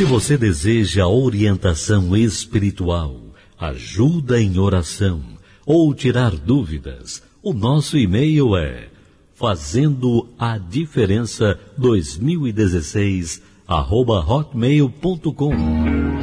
[0.00, 3.20] Se você deseja orientação espiritual,
[3.58, 5.20] ajuda em oração
[5.66, 8.88] ou tirar dúvidas, o nosso e-mail é
[9.34, 15.54] fazendo a diferença 2016 arroba hotmail.com.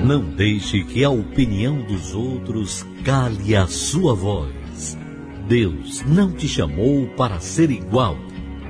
[0.03, 4.97] Não deixe que a opinião dos outros cale a sua voz.
[5.47, 8.17] Deus não te chamou para ser igual.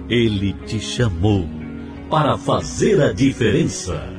[0.09, 1.47] Ele te chamou
[2.09, 4.16] para fazer a diferença.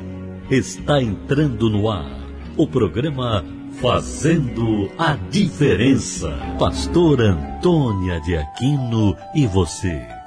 [0.50, 2.10] Está entrando no ar
[2.56, 3.44] o programa
[3.82, 6.30] Fazendo a Diferença.
[6.58, 10.17] Pastor Antônia de Aquino e você.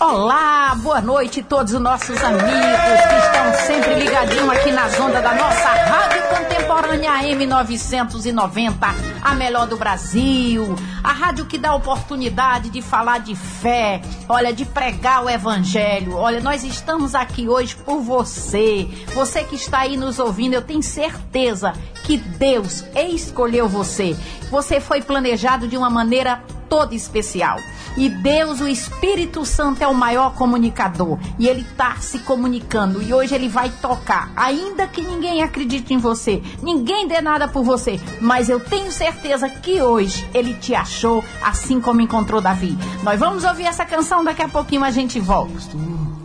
[0.00, 5.22] Olá, boa noite a todos os nossos amigos que estão sempre ligadinhos aqui na onda
[5.22, 8.86] da nossa Rádio Contemporânea AM 990,
[9.22, 10.74] a melhor do Brasil.
[11.02, 16.16] A rádio que dá oportunidade de falar de fé, olha, de pregar o evangelho.
[16.16, 18.88] Olha, nós estamos aqui hoje por você.
[19.14, 21.72] Você que está aí nos ouvindo, eu tenho certeza
[22.04, 24.16] que Deus escolheu você.
[24.50, 27.58] Você foi planejado de uma maneira toda especial.
[27.96, 31.18] E Deus, o Espírito Santo, é o maior comunicador.
[31.38, 33.02] E ele está se comunicando.
[33.02, 34.30] E hoje ele vai tocar.
[34.36, 38.00] Ainda que ninguém acredite em você, ninguém dê nada por você.
[38.20, 42.76] Mas eu tenho certeza que hoje ele te achou assim como encontrou Davi.
[43.02, 45.54] Nós vamos ouvir essa canção, daqui a pouquinho a gente volta.
[45.54, 46.20] Jesus Cristo,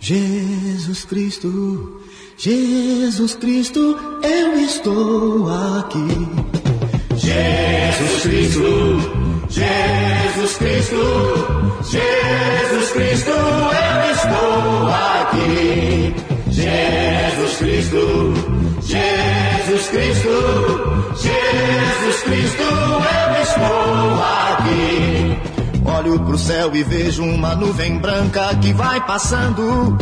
[0.00, 2.02] Jesus Cristo,
[4.22, 6.08] eu estou aqui.
[7.16, 9.24] Jesus Cristo.
[10.44, 10.96] Jesus Cristo,
[11.84, 16.14] Jesus Cristo, eu estou aqui.
[16.50, 18.34] Jesus Cristo,
[18.82, 24.22] Jesus Cristo, Jesus Cristo, eu estou
[24.58, 25.38] aqui.
[25.84, 29.96] Olho pro céu e vejo uma nuvem branca que vai passando.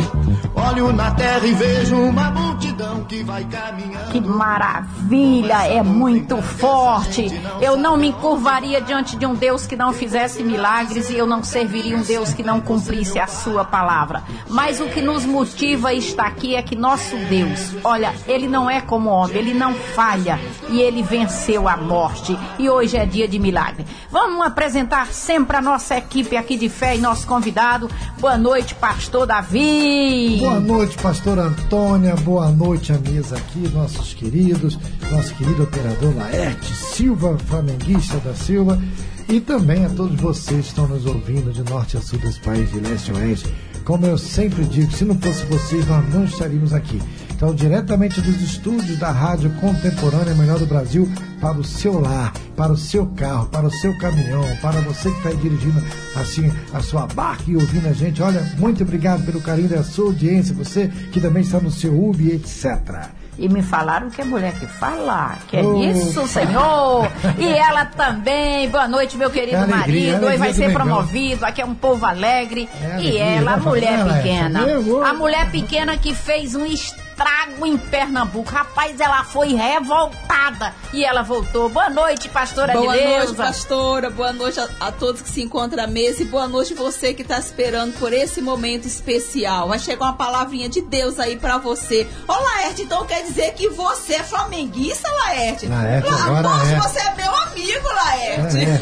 [0.65, 4.11] Olho na terra e vejo uma multidão que vai caminhando.
[4.11, 7.27] Que maravilha, é muito forte.
[7.61, 11.43] Eu não me encurvaria diante de um Deus que não fizesse milagres e eu não
[11.43, 14.23] serviria um Deus que não cumprisse a sua palavra.
[14.47, 18.69] Mas o que nos motiva a estar aqui é que nosso Deus, olha, ele não
[18.69, 20.39] é como homem, ele não falha
[20.69, 22.39] e ele venceu a morte.
[22.57, 23.85] E hoje é dia de milagre.
[24.09, 27.89] Vamos apresentar sempre a nossa equipe aqui de fé e nosso convidado.
[28.19, 30.37] Boa noite, pastor Davi.
[30.39, 32.15] Boa noite, pastor Antônia.
[32.15, 34.77] Boa noite à mesa aqui, nossos queridos,
[35.11, 38.81] nosso querido operador Laerte Silva, flamenguista da Silva,
[39.27, 42.71] e também a todos vocês que estão nos ouvindo de norte a sul desse país,
[42.71, 43.53] de leste a oeste.
[43.83, 47.01] Como eu sempre digo, se não fosse vocês, nós não estaríamos aqui.
[47.43, 51.11] Então, diretamente dos estúdios da Rádio Contemporânea Melhor do Brasil,
[51.41, 55.17] para o seu lar, para o seu carro, para o seu caminhão, para você que
[55.17, 55.83] está aí dirigindo
[56.15, 58.23] assim a sua barca e ouvindo a gente.
[58.23, 62.31] Olha, muito obrigado pelo carinho da sua audiência, você que também está no seu UB,
[62.31, 63.09] etc.
[63.37, 65.37] E me falaram que é mulher que fala.
[65.49, 67.11] Que é oh, isso, Senhor.
[67.37, 68.69] E ela também.
[68.69, 70.27] Boa noite, meu querido é alegria, marido.
[70.27, 71.43] Hoje vai ser promovido.
[71.43, 72.69] Aqui é um povo alegre.
[72.81, 74.61] É e ela, a mulher pequena.
[75.05, 76.65] A mulher pequena que fez um
[77.13, 78.49] estrago em Pernambuco.
[78.49, 81.69] Rapaz, ela foi revoltada e ela voltou.
[81.69, 83.25] Boa noite, pastora Boa Adileuza.
[83.25, 84.09] noite, pastora.
[84.09, 87.21] Boa noite a, a, todos que se encontram à mesa e boa noite você que
[87.21, 89.67] está esperando por esse momento especial.
[89.69, 92.07] Vai chegar uma palavrinha de Deus aí para você.
[92.27, 95.67] Ô, Laerte, então quer dizer que você é flamenguista, Laerte?
[95.67, 96.79] Laerte, agora Nossa, é.
[96.79, 98.57] você é meu amigo, Laerte.
[98.57, 98.79] É, é.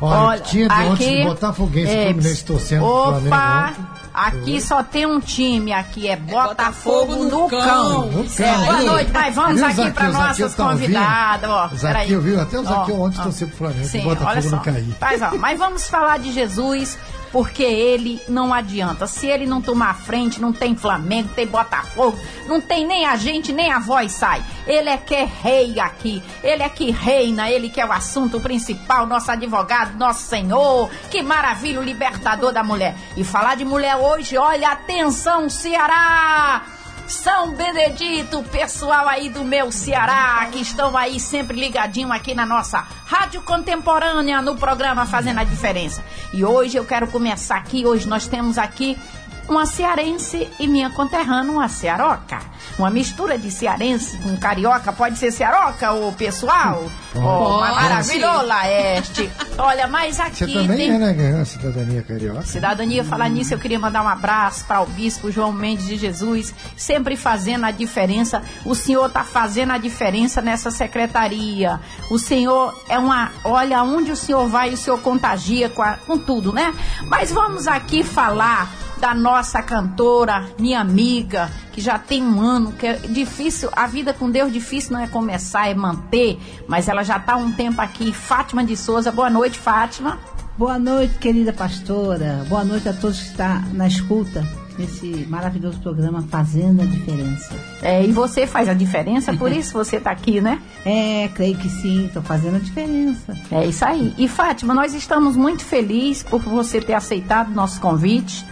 [0.00, 4.60] Olha, Olha, tinha de aqui, ontem de Botafoguense é, Fluminense torcendo opa, pro Flamengo Aqui
[4.60, 8.06] só tem um time, aqui é Botafogo, é Botafogo no, no, Cão.
[8.06, 8.46] No cão.
[8.46, 11.48] É, boa noite, mas vamos aqui para nossas convidadas.
[11.48, 12.40] Ó, Zaqueu, viu?
[12.40, 14.96] Até o Zaqueu ontem torceu pro Flamengo, Sim, Botafogo não cair.
[15.00, 16.98] Mas, ó, mas vamos falar de Jesus,
[17.32, 19.06] porque ele não adianta.
[19.06, 23.52] Se ele não tomar frente, não tem Flamengo, tem Botafogo, não tem nem a gente,
[23.52, 24.42] nem a voz sai.
[24.66, 28.40] Ele é que é rei aqui, ele é que reina, ele que é o assunto
[28.40, 30.90] principal, nosso advogado, nosso Senhor.
[31.10, 32.96] Que maravilha, o libertador da mulher.
[33.16, 36.77] E falar de mulher hoje, olha, atenção, Ceará!
[37.08, 42.86] São Benedito, pessoal aí do meu Ceará, que estão aí sempre ligadinho aqui na nossa
[43.06, 46.04] Rádio Contemporânea, no programa Fazendo a Diferença.
[46.34, 48.98] E hoje eu quero começar aqui, hoje nós temos aqui
[49.48, 52.38] uma cearense e minha conterrânea, uma cearoca.
[52.78, 54.92] Uma mistura de cearense com carioca.
[54.92, 56.84] Pode ser cearoca, o pessoal?
[57.14, 59.30] Oh, oh maravilhoso, Laeste.
[59.56, 60.44] Olha, mas aqui.
[60.44, 60.90] Você também tem...
[60.92, 62.42] é, né, cidadania carioca?
[62.42, 66.54] Cidadania, falar nisso, eu queria mandar um abraço para o bispo João Mendes de Jesus,
[66.76, 68.42] sempre fazendo a diferença.
[68.64, 71.80] O senhor está fazendo a diferença nessa secretaria.
[72.10, 73.32] O senhor é uma.
[73.42, 75.94] Olha, onde o senhor vai, o senhor contagia com, a...
[75.94, 76.74] com tudo, né?
[77.06, 78.68] Mas vamos aqui falar
[78.98, 84.12] da nossa cantora, minha amiga, que já tem um ano, que é difícil, a vida
[84.12, 88.12] com Deus difícil não é começar, é manter, mas ela já está um tempo aqui.
[88.12, 90.18] Fátima de Souza, boa noite, Fátima.
[90.56, 92.44] Boa noite, querida pastora.
[92.48, 94.44] Boa noite a todos que estão na escuta
[94.78, 97.54] nesse maravilhoso programa Fazendo a Diferença.
[97.82, 100.60] É, e você faz a diferença, por isso você está aqui, né?
[100.84, 103.36] É, creio que sim, estou fazendo a diferença.
[103.50, 104.14] É isso aí.
[104.16, 108.46] E Fátima, nós estamos muito felizes por você ter aceitado nosso convite,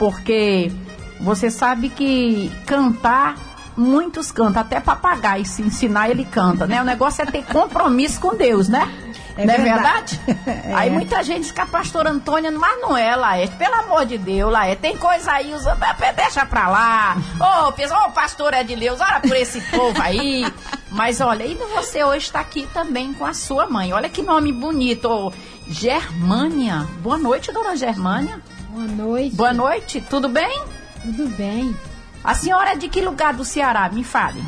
[0.00, 0.72] porque
[1.20, 3.36] você sabe que cantar
[3.76, 6.80] muitos cantam, até papagaio se ensinar ele canta, né?
[6.80, 8.90] O negócio é ter compromisso com Deus, né?
[9.36, 10.18] É não verdade.
[10.26, 10.60] é verdade?
[10.70, 10.74] É.
[10.74, 13.54] Aí muita gente diz que a pastora Antônia, mas não é, Laerte.
[13.56, 14.80] Pelo amor de Deus, Laerte.
[14.80, 15.76] Tem coisa aí, usa,
[16.16, 17.16] deixa pra lá.
[17.38, 20.50] Ô, ô, pastor é de Deus, ora por esse povo aí.
[20.90, 23.92] Mas olha, e você hoje está aqui também com a sua mãe.
[23.92, 25.08] Olha que nome bonito.
[25.08, 25.32] Ô,
[25.68, 26.86] Germânia.
[27.02, 28.40] Boa noite, dona Germânia.
[28.70, 29.36] Boa noite.
[29.36, 30.62] Boa noite, tudo bem?
[31.02, 31.74] Tudo bem?
[32.22, 33.88] A senhora é de que lugar do Ceará?
[33.90, 34.42] Me fale.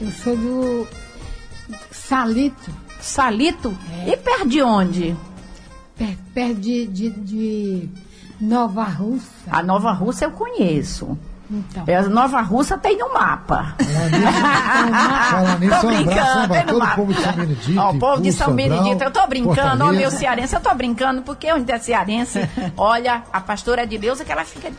[0.00, 0.86] Eu sou do
[1.90, 2.70] Salito,
[3.00, 3.76] Salito?
[4.06, 4.10] É.
[4.10, 5.16] E perto de onde?
[5.96, 7.88] per- perto de, de, de
[8.40, 9.26] Nova Russa.
[9.50, 11.16] A Nova Rússia eu conheço.
[11.52, 13.74] Então, É, A Nova Rússia tem no mapa.
[15.30, 17.80] Fala nisso, Tô um abraço brincando, pra tem no o povo de São Benedito.
[17.80, 21.22] Ó, o povo de São Benedito, eu tô brincando, ó, meu cearense, eu tô brincando,
[21.22, 24.70] porque onde é cearense, olha, a pastora de Deus é que ela fica.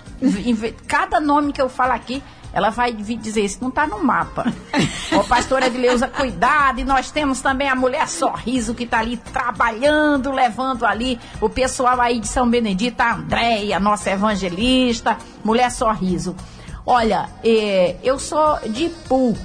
[0.88, 4.46] Cada nome que eu falo aqui, ela vai dizer, isso não tá no mapa.
[5.14, 9.18] Ó, pastora de Leusa, cuidado, e nós temos também a mulher sorriso que tá ali
[9.18, 16.36] trabalhando, levando ali o pessoal aí de São Benedito, a Andréia, nossa evangelista, mulher sorriso.
[16.86, 19.36] Olha, eh, eu sou de Ipu,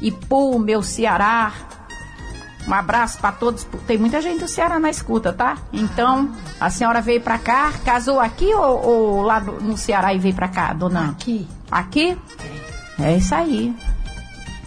[0.00, 1.52] Ipu, meu Ceará.
[2.68, 3.66] Um abraço para todos.
[3.88, 5.58] Tem muita gente do Ceará na escuta, tá?
[5.72, 6.30] Então,
[6.60, 10.34] a senhora veio pra cá, casou aqui ou, ou lá do- no Ceará e veio
[10.34, 11.10] pra cá, dona?
[11.10, 12.16] aqui, Aqui?
[13.00, 13.74] É isso aí.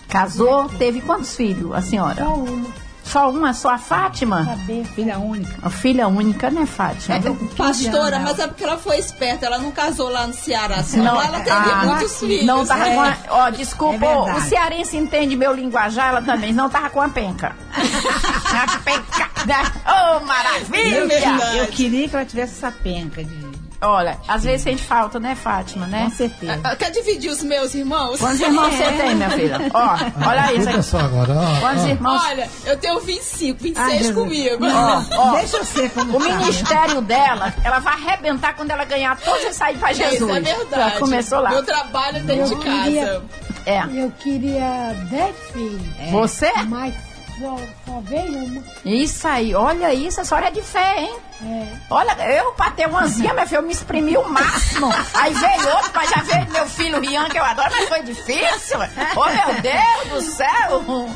[0.10, 2.24] Casou, teve quantos filhos a senhora?
[2.26, 2.85] só uma.
[3.16, 4.44] Só uma, só a Fátima?
[4.44, 4.84] Saber.
[4.94, 5.56] Filha única.
[5.62, 7.18] A filha única, né, Fátima?
[7.56, 11.16] Pastora, anos, mas é porque ela foi esperta, ela não casou lá no Ceará, senão
[11.16, 12.46] Não, ela teve ah, muitos filhos.
[12.46, 12.94] Não tava É.
[12.94, 14.46] com a, Ó, desculpa, É ô, verdade.
[14.46, 16.52] o cearense entende meu linguajar, ela também.
[16.52, 17.56] Não tava com a penca.
[17.74, 19.30] a penca.
[19.46, 19.64] né?
[19.86, 21.06] Ô, Eu, maravilha!
[21.08, 21.58] verdade.
[21.60, 23.45] eu queria que ela tivesse essa penca de.
[23.82, 26.06] Olha, às vezes sente falta, né, Fátima, né?
[26.06, 26.62] Com certeza.
[26.78, 28.20] Quer dividir os meus irmãos?
[28.20, 29.60] Quantos irmãos você tem, minha filha?
[29.74, 30.84] Ó, olha isso aqui.
[30.84, 31.34] só agora.
[31.34, 31.88] ó, Quantos ó.
[31.88, 32.24] irmãos?
[32.26, 34.66] Olha, eu tenho 25, 26 Ai, comigo.
[34.66, 36.38] Ó, ó, Deixa eu ser como o tá.
[36.38, 40.14] ministério dela, ela vai arrebentar quando ela ganhar todos e sair pra Jesus.
[40.22, 40.94] Isso é verdade.
[40.94, 41.50] Já começou lá.
[41.52, 43.24] Meu trabalho é dentro de Eu queria- casa.
[43.68, 43.82] É.
[43.96, 45.82] Eu queria 10 filhos,
[46.12, 46.52] Você?
[46.68, 46.94] mas
[47.40, 48.64] só, só veio uma.
[48.84, 51.18] Isso aí, olha isso, a senhora é de fé, hein?
[51.42, 54.90] É, Olha, eu pra ter uma anzinha, minha filha, eu me exprimi o máximo.
[55.14, 58.78] Aí veio outro, mas já veio meu filho Rian, que eu adoro, mas foi difícil.
[59.16, 61.10] Oh, meu Deus do céu!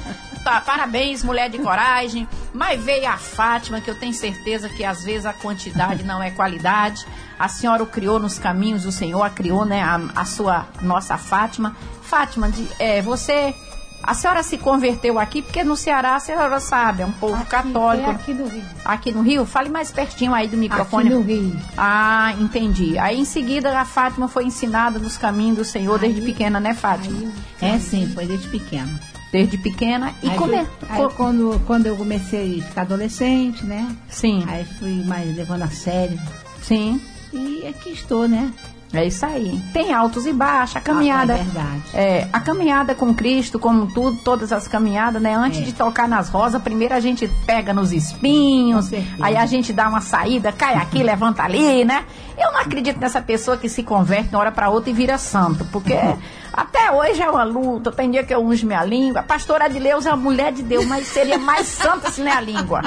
[0.44, 2.28] Tá, parabéns, mulher de coragem.
[2.54, 6.32] Mas veio a Fátima, que eu tenho certeza que às vezes a quantidade não é
[6.32, 7.06] qualidade.
[7.38, 11.18] A senhora o criou nos caminhos do Senhor, a criou, né, a, a sua, nossa
[11.18, 11.76] Fátima.
[12.02, 13.54] Fátima, de, é, você,
[14.02, 17.46] a senhora se converteu aqui, porque no Ceará, a senhora sabe, é um povo aqui,
[17.50, 18.06] católico.
[18.06, 18.64] Foi aqui do Rio.
[18.86, 19.46] Aqui no Rio?
[19.46, 21.10] Fale mais pertinho aí do microfone.
[21.10, 21.58] Aqui no Rio.
[21.78, 22.98] Ah, entendi.
[22.98, 27.32] Aí em seguida a Fátima foi ensinada nos caminhos do Senhor desde pequena, né, Fátima?
[27.62, 29.00] É sim, foi desde pequena.
[29.32, 30.14] Desde pequena.
[30.24, 30.66] E aí, como é?
[30.90, 33.96] aí quando, quando eu comecei a ficar adolescente, né?
[34.08, 36.20] Sim, Aí fui mais levando a sério.
[36.62, 37.00] sim.
[37.32, 38.52] E aqui estou, né?
[38.92, 39.62] É isso aí.
[39.72, 41.34] Tem altos e baixos, a caminhada.
[41.34, 41.82] Ah, é verdade.
[41.94, 45.36] É, a caminhada com Cristo, como tudo, todas as caminhadas, né?
[45.36, 45.64] Antes É.
[45.64, 48.90] de tocar nas rosas, primeiro a gente pega nos espinhos,
[49.22, 52.04] aí a gente dá uma saída, cai aqui, levanta ali, né?
[52.36, 55.20] Eu não acredito nessa pessoa que se converte de uma hora para outra e vira
[55.20, 55.94] santo, porque
[56.52, 57.92] até hoje é uma luta.
[57.92, 59.20] Tem dia que eu unjo minha língua.
[59.20, 62.34] A pastora Adileus é uma mulher de Deus, mas seria mais santa se não é
[62.36, 62.82] a língua.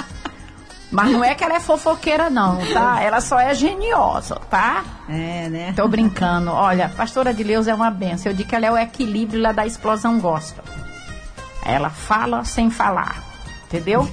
[0.93, 3.01] Mas não é que ela é fofoqueira, não, tá?
[3.01, 4.85] Ela só é geniosa, tá?
[5.09, 5.73] É, né?
[5.75, 6.51] Tô brincando.
[6.51, 8.31] Olha, pastora de Leus é uma benção.
[8.31, 10.63] Eu digo que ela é o equilíbrio lá da explosão gospel.
[11.65, 13.23] Ela fala sem falar,
[13.65, 14.07] entendeu?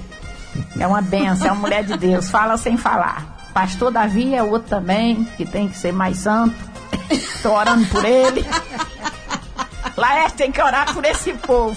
[0.78, 3.36] É uma benção, é uma mulher de Deus, fala sem falar.
[3.52, 6.56] Pastor Davi é outro também, que tem que ser mais santo.
[7.42, 8.46] Tô orando por ele.
[9.96, 11.76] Laércio tem que orar por esse povo.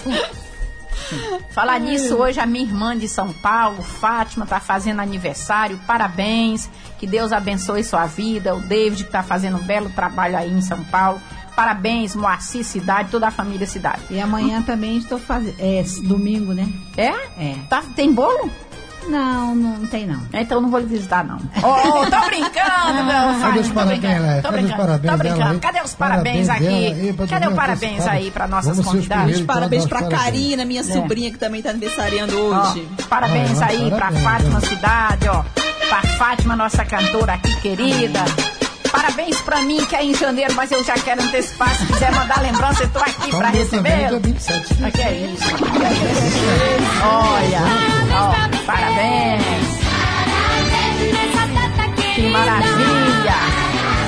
[1.51, 5.79] Falar nisso, hoje a minha irmã de São Paulo, Fátima, tá fazendo aniversário.
[5.85, 6.69] Parabéns.
[6.97, 8.55] Que Deus abençoe sua vida.
[8.55, 11.21] O David que tá fazendo um belo trabalho aí em São Paulo.
[11.55, 14.01] Parabéns, Moacir Cidade, toda a família Cidade.
[14.09, 15.55] E amanhã também estou fazendo.
[15.59, 16.67] É domingo, né?
[16.97, 17.09] É?
[17.37, 17.55] É.
[17.69, 18.49] Tá, tem bolo?
[19.07, 20.21] Não, não tem não.
[20.33, 21.35] Então não vou lhe visitar, não.
[21.35, 21.39] Ô,
[22.01, 24.01] oh, tô brincando, meu Cadê os Tô parabéns,
[24.41, 25.43] tô Cadê os brincando, parabéns tô brincando.
[25.51, 25.59] aí?
[25.59, 26.63] Cadê os parabéns Parabéns aqui?
[26.63, 26.75] dela
[27.07, 29.41] aí, pra Cadê o parabéns aí pra nossas convidadas?
[29.41, 30.21] Parabéns parabéns.
[30.21, 32.87] Karina, minha sobrinha, que também tá aniversariando hoje.
[33.09, 34.67] parabéns Ah, aí pra parabéns, Fátima né?
[34.67, 35.43] Cidade, ó.
[35.89, 38.19] Pra Fátima, nossa cantora aqui querida.
[38.91, 41.69] Parabéns pra mim, que é em janeiro, mas eu já quero antecipar.
[41.75, 44.07] Se quiser mandar lembrança, eu tô aqui Então, pra também é receber.
[44.09, 45.43] dia 27 de O que é isso?
[47.03, 47.59] Olha,
[48.13, 49.43] ó, parabéns.
[52.15, 53.33] Que maravilha!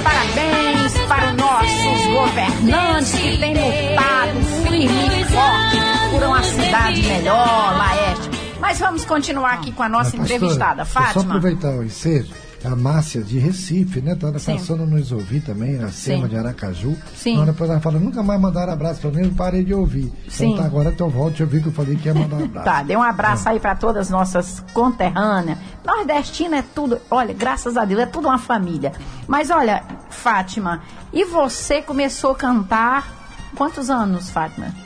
[0.04, 7.78] Parabéns para os nossos governantes que têm lutado firme e forte por uma cidade melhor,
[7.78, 8.30] Laerte.
[8.60, 11.36] Mas vamos continuar aqui com a nossa pastora, entrevistada, eu Só Fátima.
[11.36, 12.32] aproveitar o ensejo,
[12.66, 14.18] a Márcia de Recife, né?
[14.40, 14.58] Sim.
[14.58, 16.96] passando nos ouvir também, a Sema de Aracaju.
[17.16, 17.34] Sim.
[17.34, 20.12] Então, depois ela fala, nunca mais mandaram abraço pra mim, eu parei de ouvir.
[20.28, 20.54] Sim.
[20.54, 22.66] Então tá, agora então volte a ouvir que eu falei que ia mandar um abraço.
[22.66, 25.58] Tá, dê um abraço aí para todas as nossas conterrâneas.
[25.86, 28.92] Nordestina é tudo, olha, graças a Deus, é tudo uma família.
[29.28, 30.82] Mas olha, Fátima,
[31.14, 33.14] e você começou a cantar
[33.56, 34.85] quantos anos, Fátima?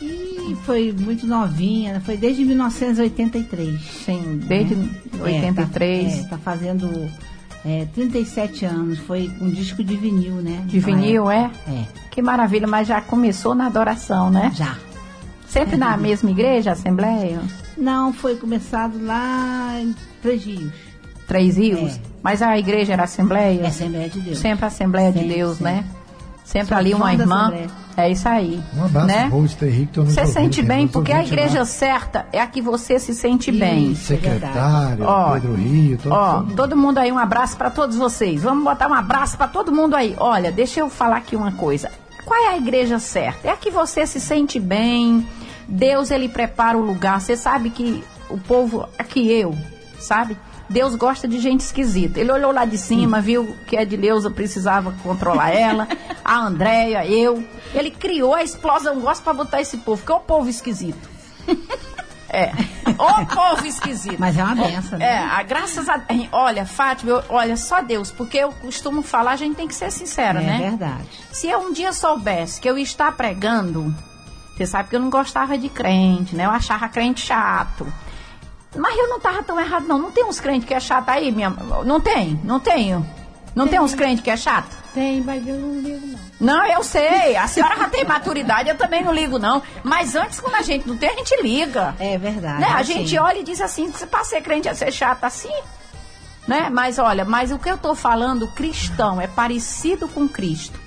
[0.00, 2.00] E foi muito novinha, né?
[2.04, 3.80] foi desde 1983.
[4.04, 6.12] Sim, desde É, 83.
[6.14, 7.10] tá, é, tá fazendo
[7.64, 8.98] é, 37 anos.
[9.00, 10.62] Foi um disco de vinil, né?
[10.66, 11.50] De vinil, é?
[11.66, 14.52] É, Que maravilha, mas já começou na adoração, né?
[14.54, 14.76] já.
[15.48, 17.40] Sempre na mesma igreja, Assembleia?
[17.76, 20.72] Não, foi começado lá em Três Rios.
[21.26, 21.96] Três Rios?
[21.96, 22.00] É.
[22.22, 23.62] Mas a igreja era Assembleia?
[23.62, 24.38] É Assembleia de Deus.
[24.38, 25.72] Sempre Assembleia de Sempre, Deus, sempre.
[25.72, 25.84] né?
[26.44, 27.42] Sempre Sou ali uma irmã.
[27.48, 27.87] Assembleia.
[28.00, 28.62] É isso aí.
[28.76, 29.26] Um abraço, né?
[29.26, 31.42] Rose Terri, que estão nos Você ouvindo, sente bem, porque a ouvintes lá.
[31.42, 33.90] igreja certa é a que você se sente bem.
[33.90, 34.12] Isso.
[34.12, 36.54] é Secretário, Ó, Pedro Rio, todo Ó, mundo.
[36.54, 38.40] todo mundo aí, um abraço pra todos vocês.
[38.44, 40.14] Vamos botar um abraço pra todo mundo aí.
[40.20, 41.90] Olha, deixa eu falar aqui uma coisa.
[42.24, 43.48] Qual é a igreja certa?
[43.48, 45.26] É a que você se sente bem.
[45.66, 47.20] Deus ele prepara o lugar.
[47.20, 49.56] Você sabe que o povo, aqui eu,
[49.98, 50.36] sabe?
[50.68, 52.20] Deus gosta de gente esquisita.
[52.20, 55.88] Ele olhou lá de cima, viu que a Edileuza precisava controlar ela,
[56.24, 57.42] a Andréia, eu.
[57.74, 61.08] Ele criou a explosão gosta pra botar esse povo, que é o povo esquisito.
[62.30, 62.52] É.
[62.98, 64.18] Ô povo esquisito.
[64.18, 65.06] Mas é uma benção, né?
[65.06, 65.98] É, a, graças a
[66.30, 69.90] Olha, Fátima, eu- olha, só Deus, porque eu costumo falar, a gente tem que ser
[69.90, 70.58] sincera, É né?
[70.58, 71.08] verdade.
[71.32, 73.94] Se eu um dia soubesse que eu ia estar pregando,
[74.54, 76.44] você sabe que eu não gostava de crente, né?
[76.44, 77.90] Eu achava crente chato.
[78.76, 79.98] Mas eu não tava tão errado, não.
[79.98, 81.50] Não tem uns crentes que é chato aí, minha.
[81.84, 83.06] Não tem, não tenho.
[83.54, 84.76] Não tem, uns crentes que é chato?
[84.94, 86.18] Tem, mas eu não ligo, não.
[86.40, 87.36] Não, eu sei.
[87.36, 89.60] A senhora já tem maturidade, eu também não ligo, não.
[89.82, 91.94] Mas antes, quando a gente não tem, a gente liga.
[91.98, 92.60] É verdade.
[92.60, 92.68] Né?
[92.68, 92.92] A assim.
[92.92, 95.52] gente olha e diz assim, se para ser crente é ser chato assim,
[96.46, 96.70] né?
[96.70, 100.78] Mas olha, mas o que eu tô falando, cristão, é parecido com Cristo.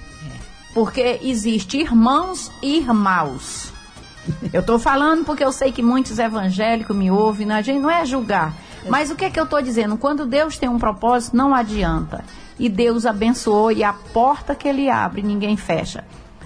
[0.74, 3.74] Porque existe irmãos e irmãos.
[4.54, 7.56] Eu tô falando porque eu sei que muitos evangélicos me ouvem, né?
[7.56, 8.54] a gente não é julgar.
[8.88, 9.98] Mas o que é que eu tô dizendo?
[9.98, 12.24] Quando Deus tem um propósito, não adianta.
[12.60, 16.04] E Deus abençoou e a porta que ele abre, ninguém fecha.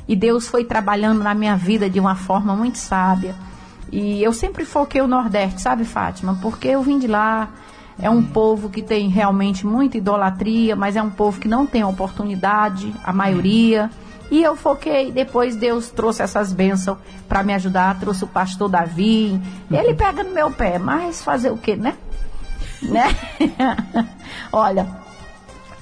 [0.08, 3.36] E Deus foi trabalhando na minha vida de uma forma muito sábia.
[3.92, 6.38] E eu sempre foquei o Nordeste, sabe, Fátima?
[6.42, 7.50] Porque eu vim de lá.
[7.98, 11.84] É um povo que tem realmente muita idolatria, mas é um povo que não tem
[11.84, 13.90] oportunidade, a maioria.
[14.32, 19.40] E eu foquei, depois Deus trouxe essas bênçãos para me ajudar, trouxe o pastor Davi.
[19.72, 21.96] Ele pega no meu pé, mas fazer o quê, né?
[22.82, 23.16] né?
[24.52, 24.88] Olha,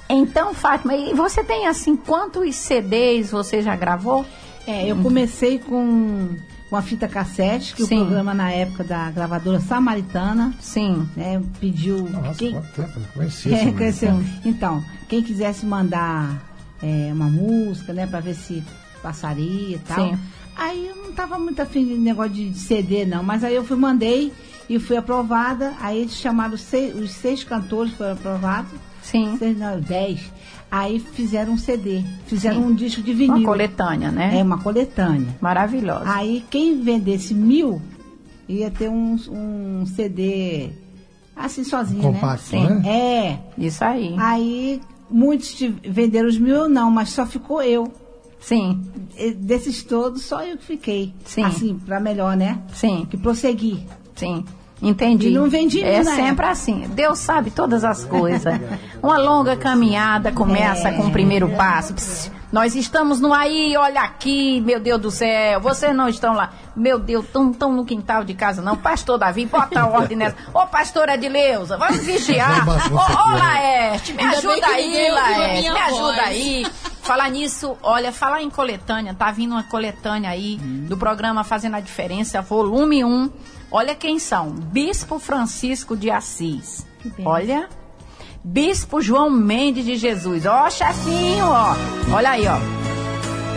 [0.08, 4.24] então, Fátima, e você tem assim, quantos CDs você já gravou?
[4.66, 6.28] É, eu comecei com
[6.70, 7.96] uma fita cassete, que Sim.
[7.96, 11.08] o programa na época da gravadora Samaritana, Sim.
[11.16, 12.08] né, pediu.
[12.08, 14.12] Nossa, quem, quanto tempo, eu conheci É, conheceu.
[14.12, 14.30] mulher.
[14.44, 16.53] Então, quem quisesse mandar
[16.84, 18.62] é, uma música, né, pra ver se
[19.02, 20.10] passaria e tal.
[20.10, 20.18] Sim.
[20.54, 23.76] Aí eu não tava muito afim de negócio de CD, não, mas aí eu fui,
[23.76, 24.32] mandei
[24.68, 25.72] e fui aprovada.
[25.80, 28.70] Aí eles chamaram seis, os seis cantores foram aprovados,
[29.02, 29.36] Sim.
[29.38, 30.20] seis, não, dez.
[30.70, 32.66] Aí fizeram um CD, fizeram Sim.
[32.66, 33.36] um disco de vinil.
[33.36, 34.38] Uma coletânea, né?
[34.38, 35.34] É, uma coletânea.
[35.40, 36.04] Maravilhosa.
[36.06, 37.80] Aí quem vendesse mil
[38.48, 40.70] ia ter um, um CD
[41.34, 42.68] assim sozinho, Compacto, né?
[42.70, 42.88] né?
[42.88, 43.38] É.
[43.58, 44.14] Isso aí.
[44.18, 44.80] Aí
[45.10, 47.92] muitos venderam os mil, eu não, mas só ficou eu.
[48.40, 48.80] Sim,
[49.16, 51.14] E Desses todos, só eu que fiquei.
[51.24, 51.44] Sim.
[51.44, 52.58] Assim, pra melhor, né?
[52.74, 53.86] sim, Que prossegui.
[54.14, 54.44] sim.
[54.82, 55.28] Entendi.
[55.28, 56.86] E não vendi É na sempre assim.
[56.94, 58.52] Deus sabe todas as coisas.
[59.02, 60.92] Uma longa caminhada começa É.
[60.92, 61.94] com o primeiro passo.
[61.94, 65.60] Pss, nós estamos no aí, olha aqui, meu Deus do céu.
[65.60, 66.52] Vocês não estão lá.
[66.76, 68.76] Meu Deus, estão tão no quintal de casa, não.
[68.76, 70.36] Pastor Davi, bota a ordem nessa.
[70.54, 72.64] Ô, pastora Edileuza, vamos vigiar.
[72.68, 75.58] Ô, ô, Laerte, me Ainda ajuda aí, Laerte.
[75.58, 76.18] minha Me ajuda voz.
[76.20, 76.66] aí.
[77.02, 81.80] Falar nisso, olha, falar em coletânea, tá vindo uma coletânea aí do programa Fazendo a
[81.80, 83.32] Diferença, volume 1.
[83.68, 86.86] Olha quem são: Bispo Francisco de Assis.
[87.16, 87.26] bem.
[87.26, 87.68] Olha.
[88.44, 90.44] Bispo João Mendes de Jesus.
[90.44, 91.74] Ó, chefinho, ó.
[92.12, 92.58] Olha aí, ó.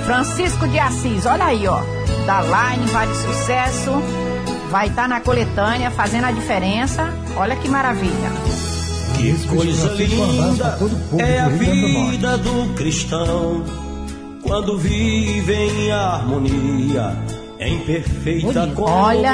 [0.05, 1.81] Francisco de Assis, olha aí, ó.
[2.25, 3.91] Da Line, Vale Sucesso.
[4.71, 7.13] Vai estar na coletânea fazendo a diferença.
[7.35, 8.31] Olha que maravilha.
[9.17, 10.79] Que coisa um linda
[11.19, 13.65] é a Grande do vida do cristão
[14.41, 17.13] quando vive em harmonia,
[17.59, 19.33] em perfeita Olha,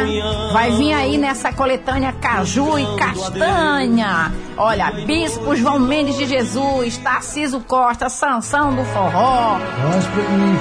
[0.53, 4.32] vai vir aí nessa coletânea Caju e Castanha.
[4.56, 9.58] Olha, Bispo João Mendes de Jesus, Tarciso Costa, Sansão do Forró.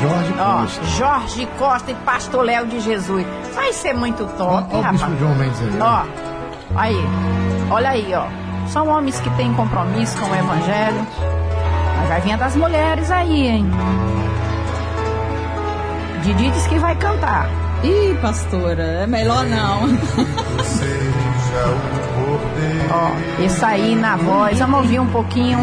[0.00, 0.84] Jorge Ó, Costa.
[0.86, 3.26] Jorge Costa e Pastor Léo de Jesus.
[3.54, 5.02] Vai ser muito top, Ó, ó o rapaz.
[5.02, 5.80] Bispo João Mendes aí.
[5.80, 6.04] Ó,
[6.74, 6.96] aí,
[7.70, 8.42] olha aí, ó.
[8.68, 11.06] São homens que têm compromisso com o Evangelho.
[11.98, 13.70] Mas vai vir a das mulheres aí, hein?
[16.22, 17.48] Didi diz que vai cantar.
[17.82, 19.88] Ih, pastora, é melhor não.
[22.90, 25.58] Ó, esse aí na voz, vamos ouvir um pouquinho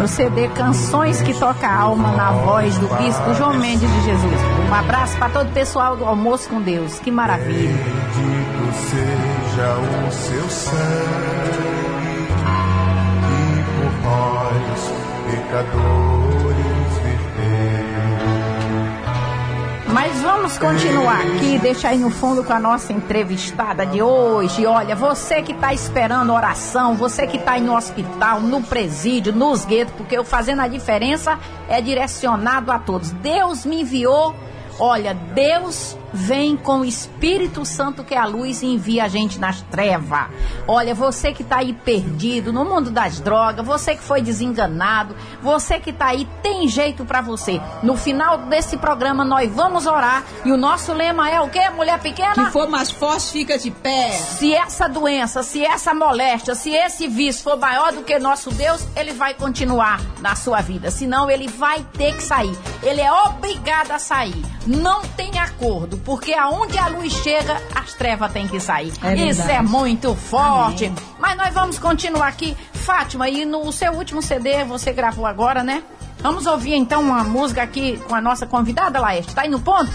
[0.00, 4.40] no CD Canções que Toca a Alma na voz do Bispo João Mendes de Jesus.
[4.68, 6.98] Um abraço para todo o pessoal do Almoço com Deus.
[6.98, 7.52] Que maravilha.
[7.52, 11.72] Bendito seja o seu sangue
[13.30, 14.92] e por nós,
[15.30, 16.31] pecadores,
[20.42, 24.66] vamos continuar aqui, deixa aí no fundo com a nossa entrevistada de hoje.
[24.66, 29.94] Olha, você que está esperando oração, você que está no hospital, no presídio, nos guetos,
[29.96, 33.12] porque o Fazendo a Diferença é direcionado a todos.
[33.12, 34.34] Deus me enviou.
[34.80, 39.38] Olha, Deus vem com o Espírito Santo que é a luz e envia a gente
[39.38, 40.26] nas trevas.
[40.66, 45.78] Olha, você que está aí perdido no mundo das drogas, você que foi desenganado, você
[45.78, 47.60] que está aí, tem jeito para você.
[47.82, 51.98] No final desse programa nós vamos orar e o nosso lema é o quê, mulher
[52.00, 52.34] pequena?
[52.34, 54.10] Que for mais forte, fica de pé.
[54.10, 58.86] Se essa doença, se essa moléstia, se esse vício for maior do que nosso Deus,
[58.96, 60.90] ele vai continuar na sua vida.
[60.90, 62.56] Senão ele vai ter que sair.
[62.82, 64.42] Ele é obrigado a sair.
[64.66, 68.92] Não tem acordo, porque aonde a luz chega, as trevas têm que sair.
[69.02, 70.86] É Isso é muito forte.
[70.86, 70.98] Amém.
[71.18, 72.56] Mas nós vamos continuar aqui.
[72.72, 75.82] Fátima, e no seu último CD você gravou agora, né?
[76.18, 79.34] Vamos ouvir então uma música aqui com a nossa convidada, Laeste.
[79.34, 79.90] Tá aí no ponto?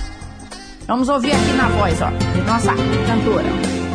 [0.86, 2.74] Vamos ouvir aqui na voz, ó, de nossa
[3.06, 3.87] cantora.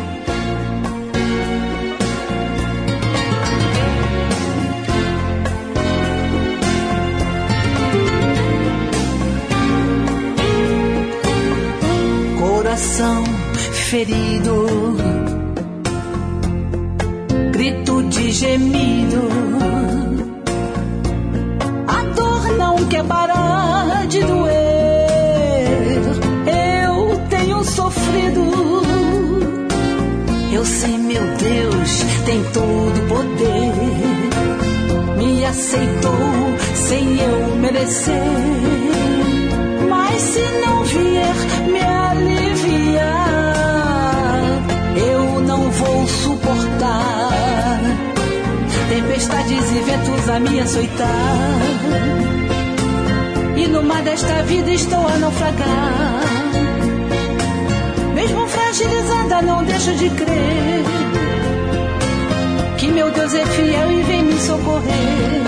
[12.73, 13.23] Coração
[13.71, 14.65] ferido,
[17.51, 19.29] grito de gemido.
[21.87, 26.01] A dor não quer parar de doer.
[26.47, 28.41] Eu tenho sofrido.
[30.51, 33.73] Eu sei, meu Deus, tem todo poder.
[35.15, 39.22] Me aceitou sem eu merecer.
[46.07, 47.79] Suportar.
[48.89, 51.59] Tempestades e ventos a me açoitar.
[53.55, 56.23] E no mar desta vida estou a naufragar.
[58.13, 60.83] Mesmo fragilizada, não deixo de crer.
[62.77, 65.43] Que meu Deus é fiel e vem me socorrer.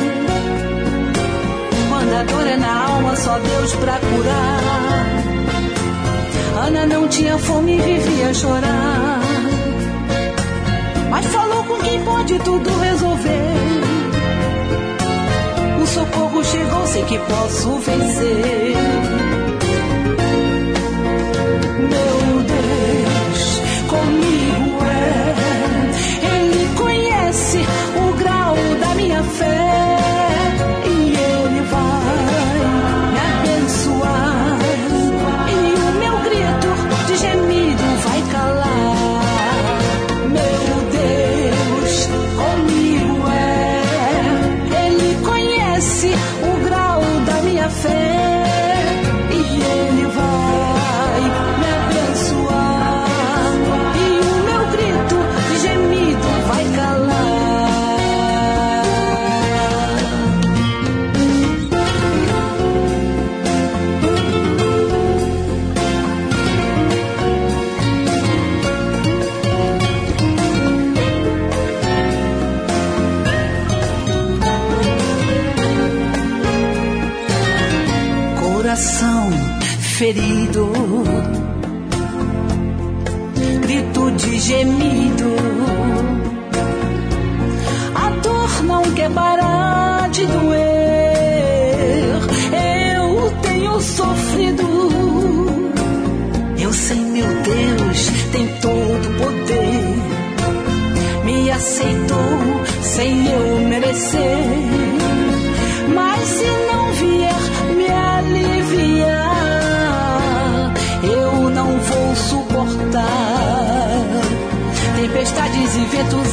[1.90, 4.76] Quando a dor é na alma, só Deus pra curar.
[6.68, 9.25] Ana não tinha fome e vivia a chorar.
[11.16, 13.54] Mas falou com quem pode tudo resolver.
[15.82, 18.76] O socorro chegou, sei que posso vencer.
[21.90, 22.15] Meu
[80.06, 80.72] ferido,
[83.60, 85.36] grito de gemido.
[87.96, 90.62] A dor não quer parar de doer.
[92.54, 94.64] Eu tenho sofrido.
[96.60, 99.96] Eu sei, meu Deus, tem todo o poder.
[101.26, 104.65] Me aceitou sem eu merecer.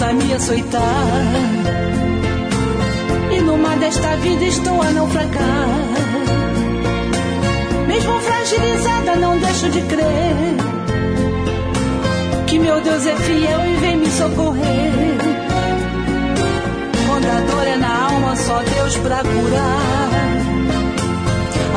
[0.03, 0.83] A me açoitar.
[3.31, 5.69] E no mar desta vida estou a naufragar.
[7.87, 10.73] Mesmo fragilizada, não deixo de crer
[12.53, 15.17] que meu Deus é fiel e vem me socorrer.
[17.07, 20.13] Quando a dor é na alma, só Deus pra curar.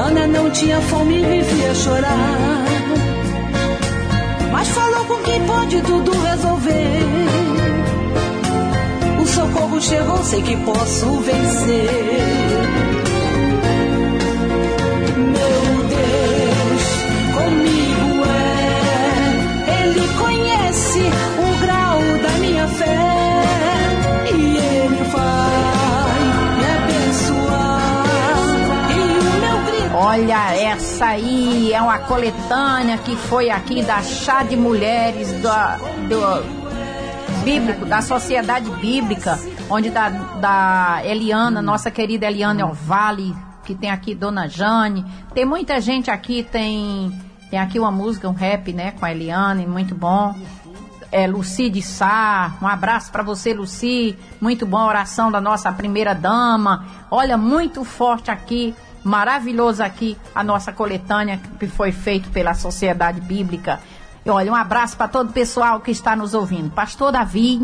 [0.05, 2.65] Ana não tinha fome e vivia a chorar.
[4.51, 7.74] Mas falou com quem pode tudo resolver.
[9.35, 11.89] Socorro chegou, sei que posso vencer.
[15.17, 16.83] Meu Deus,
[17.35, 19.81] comigo é.
[19.81, 21.01] Ele conhece
[21.37, 22.97] o grau da minha fé.
[24.33, 26.21] E ele vai
[26.55, 28.05] me abençoar.
[28.91, 29.97] E o meu grito.
[29.97, 36.64] Olha, essa aí é uma coletânea que foi aqui da Chá de Mulheres do, do
[37.45, 44.15] Bíblico, da Sociedade Bíblica, onde da, da Eliana, nossa querida Eliana Ovale, que tem aqui
[44.15, 45.05] Dona Jane.
[45.31, 47.13] Tem muita gente aqui, tem,
[47.51, 50.33] tem aqui uma música, um rap, né, com a Eliane, muito bom.
[51.11, 54.17] É, Luci de Sá, um abraço para você, Luci.
[54.41, 56.83] Muito bom a oração da nossa primeira dama.
[57.11, 63.79] Olha, muito forte aqui, maravilhoso aqui a nossa coletânea que foi feita pela Sociedade Bíblica.
[64.27, 66.71] Olha, um abraço para todo o pessoal que está nos ouvindo.
[66.71, 67.63] Pastor Davi,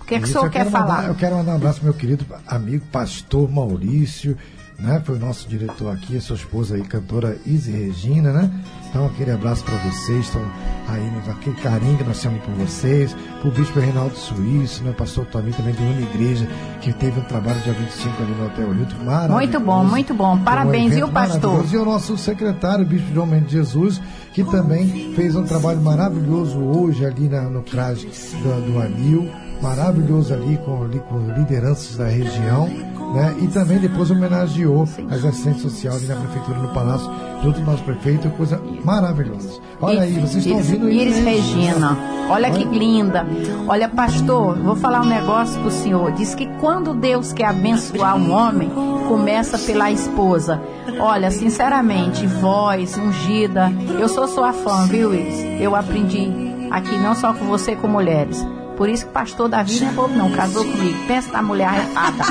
[0.00, 0.96] o que, é que o senhor quer quero falar?
[0.96, 4.36] mandar- eu quero mandar um abraço meu querido amigo pastor Maurício,
[4.78, 5.02] né?
[5.04, 8.50] Foi o nosso diretor aqui, a sua esposa aí, cantora Izzy Regina, né?
[8.88, 10.42] Então aquele abraço para vocês, estão
[10.88, 14.92] aí, né, aquele carinho que nós temos por vocês, pro bispo Reinaldo Suíço, né?
[14.96, 16.48] Pastor Tomi também de uma igreja
[16.80, 19.32] que teve um trabalho dia 25 ali no Hotel Hilton, maravilhoso.
[19.34, 20.38] Muito bom, muito bom.
[20.38, 21.64] Parabéns, um viu, pastor?
[21.72, 24.00] E o nosso secretário, o Bispo João Mendes Jesus,
[24.32, 29.28] que também fez um trabalho maravilhoso hoje ali na- no CRAS do, do Anil,
[29.62, 32.68] maravilhoso ali com, ali com lideranças da região,
[33.14, 33.34] né?
[33.40, 37.10] E também depois homenageou as assistentes sociais ali na prefeitura do Palácio,
[37.42, 39.60] junto do nosso prefeito, coisa maravilhosa.
[39.80, 41.30] Olha aí, vocês estão Iris, ouvindo Iris né?
[41.30, 41.98] Regina.
[42.28, 43.26] Olha que linda.
[43.68, 46.12] Olha, pastor, vou falar um negócio pro senhor.
[46.12, 48.70] Diz que quando Deus quer abençoar um homem,
[49.08, 50.60] começa pela esposa.
[50.98, 53.70] Olha, sinceramente, voz ungida.
[54.00, 55.60] Eu sou sua fã, viu, Iris?
[55.60, 56.30] Eu aprendi
[56.70, 58.42] aqui não só com você, com mulheres.
[58.76, 60.30] Por isso que pastor Davi não é bobo, não.
[60.32, 61.06] Casou comigo.
[61.06, 62.24] Pensa na mulher arretada.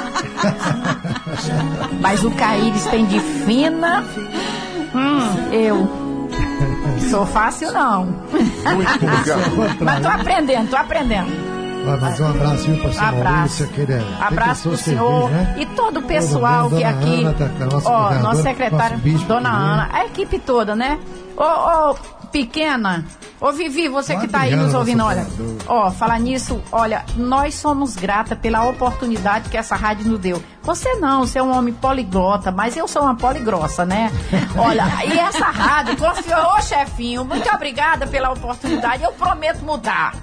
[2.01, 4.03] Mas o Caíris tem de fina.
[4.93, 6.01] Hum, eu.
[7.09, 8.23] Sou fácil, não.
[9.79, 11.51] Mas tô aprendendo, tô aprendendo.
[11.87, 13.33] Ah, mas um abraço, viu, pastor Abraço.
[13.33, 15.55] Maurício, aquele, tem Abraço pro senhor né?
[15.57, 17.23] e todo o pessoal Dona que aqui.
[17.23, 17.49] Ana, tá,
[17.85, 19.49] ó, nosso secretário, nosso bispo Dona.
[19.49, 20.99] Ana, a equipe toda, né?
[21.35, 21.95] Ô, ô,
[22.31, 23.05] pequena.
[23.39, 25.25] Ô, Vivi, você que tá aí nos ouvindo, olha.
[25.67, 30.41] Ó, falar nisso, olha, nós somos grata pela oportunidade que essa rádio nos deu.
[30.61, 34.11] Você não, você é um homem poliglota, mas eu sou uma poligrossa, né?
[34.55, 40.15] Olha, e essa rádio confiou, ô chefinho, muito obrigada pela oportunidade, eu prometo mudar.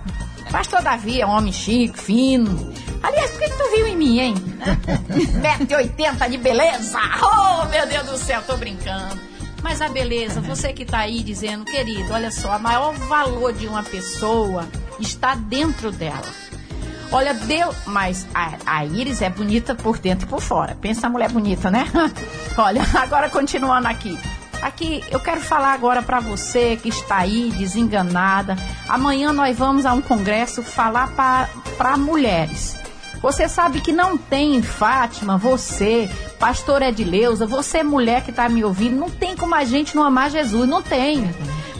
[0.50, 2.72] Pastor Davi é homem chique, fino.
[3.02, 4.34] Aliás, por que, que tu viu em mim, hein?
[5.66, 6.98] 1,80m de beleza!
[7.20, 9.18] Oh, meu Deus do céu, tô brincando.
[9.62, 13.66] Mas a beleza, você que tá aí dizendo, querido, olha só, o maior valor de
[13.66, 14.66] uma pessoa
[15.00, 16.22] está dentro dela.
[17.10, 17.74] Olha, Deus.
[17.86, 20.76] Mas a, a Iris é bonita por dentro e por fora.
[20.80, 21.86] Pensa na mulher bonita, né?
[22.56, 24.18] Olha, agora continuando aqui.
[24.60, 28.56] Aqui eu quero falar agora para você que está aí desenganada.
[28.88, 31.12] Amanhã nós vamos a um congresso falar
[31.78, 32.76] para mulheres.
[33.20, 38.96] Você sabe que não tem, Fátima, você, pastor Edileuza, você mulher que está me ouvindo,
[38.96, 41.28] não tem como a gente não amar Jesus, não tem.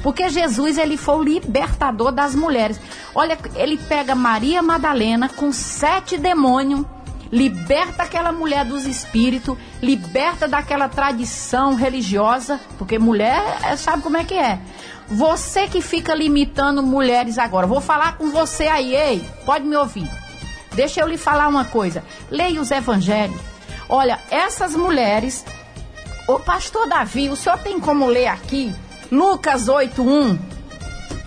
[0.03, 2.81] Porque Jesus, ele foi o libertador das mulheres.
[3.15, 6.85] Olha, ele pega Maria Madalena com sete demônios,
[7.31, 14.25] liberta aquela mulher dos espíritos, liberta daquela tradição religiosa, porque mulher eh, sabe como é
[14.25, 14.59] que é.
[15.09, 20.28] Você que fica limitando mulheres agora, vou falar com você aí, ei, pode me ouvir.
[20.79, 22.05] Deixa eu lhe falar uma coisa.
[22.31, 23.37] Leia os evangelhos.
[23.89, 25.45] Olha, essas mulheres.
[26.29, 28.73] Ô pastor Davi, o senhor tem como ler aqui
[29.11, 30.39] Lucas 8:1?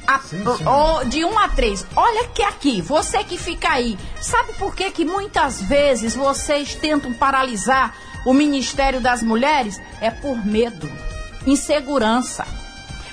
[0.08, 0.64] A- Sim, sim.
[0.66, 1.86] ó, de 1 a 3.
[1.98, 7.12] Olha que aqui, você que fica aí, sabe por que que muitas vezes vocês tentam
[7.12, 7.94] paralisar
[8.26, 9.82] o Ministério das Mulheres?
[10.00, 10.90] É por medo,
[11.46, 12.46] insegurança.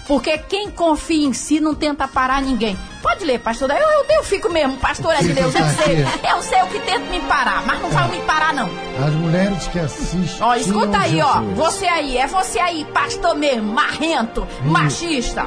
[0.08, 2.78] Porque quem confia em si não tenta parar ninguém.
[3.02, 3.70] Pode ler, pastor.
[3.70, 6.06] Eu, eu, eu fico mesmo, pastor é de Deus, eu sei.
[6.32, 8.70] Eu sei o que tenta me parar, mas não vai me parar, não.
[9.06, 10.40] As mulheres que assistem.
[10.40, 11.42] Ó, escuta aí, ó.
[11.54, 15.46] Você aí, é você aí, pastor mesmo, marrento, machista.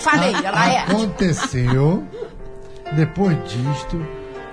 [0.00, 0.78] Falei, ela é.
[0.78, 2.04] Aconteceu,
[2.92, 4.04] depois disto,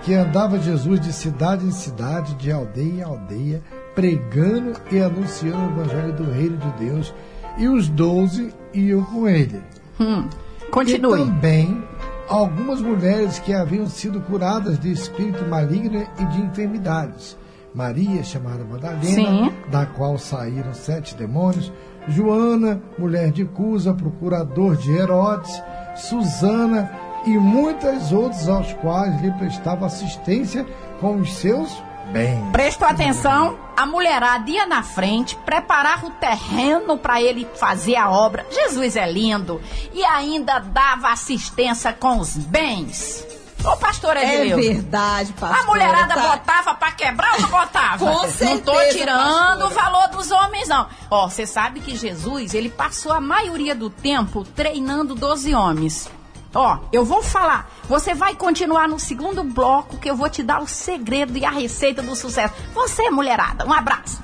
[0.03, 3.63] que andava Jesus de cidade em cidade, de aldeia em aldeia,
[3.95, 7.13] pregando e anunciando o evangelho do reino de Deus,
[7.57, 9.61] e os doze iam com ele.
[9.99, 10.27] Hum,
[10.61, 11.19] E continue.
[11.25, 11.83] também
[12.29, 17.37] algumas mulheres que haviam sido curadas de espírito maligno e de enfermidades.
[17.73, 19.51] Maria, chamada Madalena, Sim.
[19.69, 21.71] da qual saíram sete demônios.
[22.07, 25.61] Joana, mulher de Cusa, procurador de Herodes.
[25.95, 26.89] Susana
[27.25, 30.65] e muitas outras aos quais lhe prestava assistência
[31.01, 32.51] com os seus bens.
[32.51, 38.45] Prestou atenção, a mulherada ia na frente, preparava o terreno para ele fazer a obra.
[38.51, 39.61] Jesus é lindo.
[39.93, 43.25] E ainda dava assistência com os bens.
[43.65, 44.57] Ô, pastor É Edileu.
[44.57, 45.59] verdade, pastor.
[45.59, 46.21] A mulherada tá?
[46.21, 47.97] botava pra quebrar ou não botava?
[48.05, 49.65] Com Não tô certeza, tirando pastora.
[49.65, 50.87] o valor dos homens, não.
[51.09, 56.07] Ó, você sabe que Jesus, ele passou a maioria do tempo treinando 12 homens.
[56.53, 57.69] Ó, eu vou falar.
[57.87, 61.51] Você vai continuar no segundo bloco que eu vou te dar o segredo e a
[61.51, 62.53] receita do sucesso.
[62.73, 64.21] Você, mulherada, um abraço.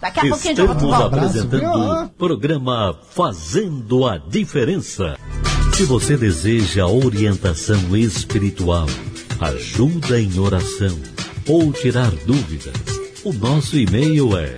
[0.00, 1.14] Daqui a pouquinho eu Estamos volto.
[1.14, 5.16] apresentando o programa Fazendo a Diferença.
[5.74, 8.86] Se você deseja orientação espiritual,
[9.40, 10.98] ajuda em oração
[11.48, 12.74] ou tirar dúvidas,
[13.24, 14.56] o nosso e-mail é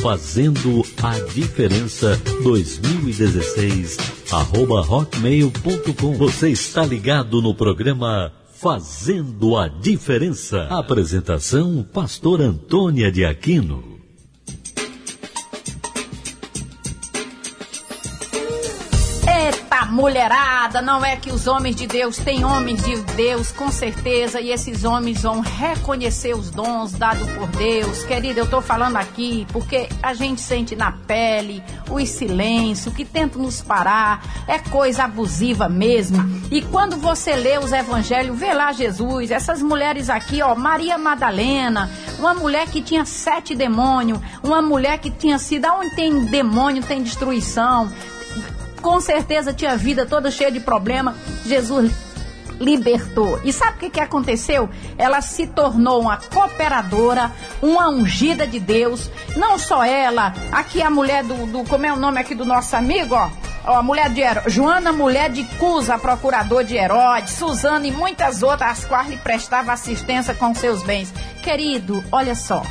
[0.00, 6.12] fazendo a diferença 2016 arroba hotmail.com.
[6.14, 10.64] Você está ligado no programa Fazendo a Diferença.
[10.64, 13.97] Apresentação Pastor Antônia de Aquino.
[19.98, 24.52] Mulherada, não é que os homens de Deus têm homens de Deus, com certeza, e
[24.52, 28.04] esses homens vão reconhecer os dons dados por Deus.
[28.04, 33.40] Querida, eu tô falando aqui porque a gente sente na pele o silêncio que tenta
[33.40, 36.18] nos parar, é coisa abusiva mesmo.
[36.48, 41.90] E quando você lê os evangelhos, vê lá Jesus, essas mulheres aqui, ó, Maria Madalena,
[42.20, 47.02] uma mulher que tinha sete demônios, uma mulher que tinha sido, aonde tem demônio, tem
[47.02, 47.90] destruição
[48.78, 51.14] com certeza tinha a vida toda cheia de problema.
[51.44, 51.92] Jesus
[52.60, 53.40] libertou.
[53.44, 54.68] E sabe o que, que aconteceu?
[54.96, 57.30] Ela se tornou uma cooperadora,
[57.62, 59.10] uma ungida de Deus.
[59.36, 62.74] Não só ela, aqui a mulher do, do como é o nome aqui do nosso
[62.76, 63.30] amigo, ó.
[63.64, 68.42] Ó, a mulher de Heró- Joana, mulher de Cusa, procurador de Herodes, Suzana e muitas
[68.42, 71.12] outras, as quais lhe prestava assistência com seus bens.
[71.42, 72.62] Querido, olha só.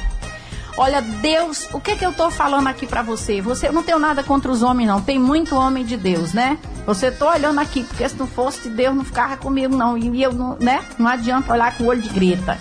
[0.78, 3.42] Olha, Deus, o que que eu tô falando aqui pra você?
[3.42, 6.58] Você eu não tenho nada contra os homens não, tem muito homem de Deus, né?
[6.86, 10.22] Você tô olhando aqui, porque se não fosse de Deus não ficava comigo não, e
[10.22, 10.86] eu não, né?
[11.00, 12.60] Não adianta olhar com o olho de greta.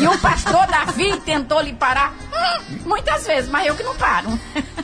[0.00, 4.28] E o pastor Davi tentou lhe parar hum, muitas vezes, mas eu que não paro.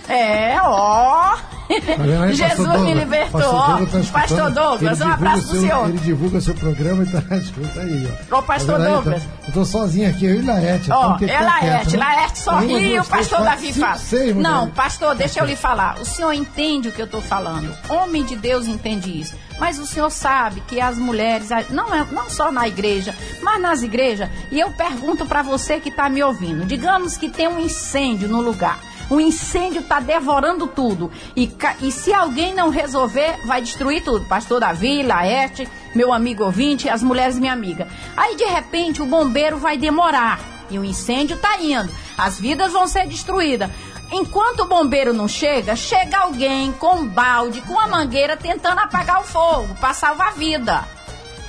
[0.09, 1.37] É, ó.
[1.71, 2.99] Aí, Jesus Pastor me Douglas?
[2.99, 3.41] libertou.
[3.41, 3.79] Pastor.
[3.79, 4.21] Douglas tá.
[4.21, 5.89] Pastor Douglas, um abraço pro senhor.
[5.89, 8.39] Ele divulga seu programa e tá escuta aí, ó.
[8.39, 8.93] Ô, Pastor vendo aí?
[8.95, 9.23] Douglas.
[9.23, 10.91] Tá- Eu tô sozinho aqui, eu e Laerte.
[10.91, 12.05] Ó, é Laerte, né?
[12.05, 13.99] Laerte sorri e o pastor Davi fala.
[14.37, 15.99] Não, pastor, deixa eu lhe falar.
[16.01, 17.75] O senhor entende o que eu tô falando.
[17.89, 19.35] Homem de Deus entende isso.
[19.59, 23.83] Mas o senhor sabe que as mulheres, não, é, não só na igreja, mas nas
[23.83, 28.29] igrejas, e eu pergunto pra você que tá me ouvindo, digamos que tem um incêndio
[28.29, 28.79] no lugar.
[29.11, 31.11] O incêndio está devorando tudo.
[31.35, 34.27] E, e se alguém não resolver, vai destruir tudo.
[34.27, 37.89] Pastor Davi, Laerte, meu amigo ouvinte, as mulheres minha amiga.
[38.17, 40.41] Aí, de repente, o bombeiro vai demorar.
[40.71, 41.91] E o incêndio está indo.
[42.17, 43.71] As vidas vão ser destruídas.
[44.11, 49.21] Enquanto o bombeiro não chega, chega alguém com um balde, com uma mangueira, tentando apagar
[49.21, 50.98] o fogo para salvar a vida.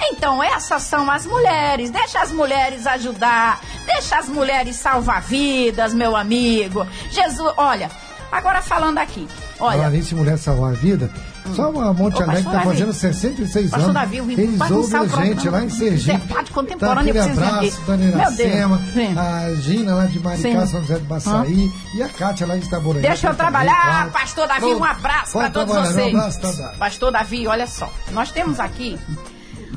[0.01, 1.89] Então, essas são as mulheres.
[1.91, 3.59] Deixa as mulheres ajudar.
[3.85, 6.85] Deixa as mulheres salvar vidas, meu amigo.
[7.11, 7.89] Jesus, olha,
[8.31, 9.27] agora falando aqui.
[9.57, 11.11] Falar Olha, nisso, mulher salvar a vida.
[11.55, 12.65] Só uma Monte Alegre tá Davi.
[12.65, 13.93] fazendo 66 Pastor anos.
[14.01, 15.09] Davi, o Eles ouvem a gente
[15.41, 15.51] programa.
[15.57, 15.95] lá em Sergipe.
[15.95, 18.39] Isso é parte contemporânea, Tá, aquele precisa abraço, Deus.
[18.39, 18.81] Iracema,
[19.17, 20.67] a Gina lá de Maricá, Sim.
[20.71, 23.01] São José do Baçaí e a Kátia lá de Itaboraí.
[23.01, 23.81] deixa eu também, trabalhar.
[23.83, 24.11] claro.
[24.11, 26.13] Pastor Davi, um abraço para todos vocês.
[26.13, 26.73] Um abraço, tá.
[26.77, 27.91] Pastor Davi, olha só.
[28.11, 28.99] Nós temos aqui,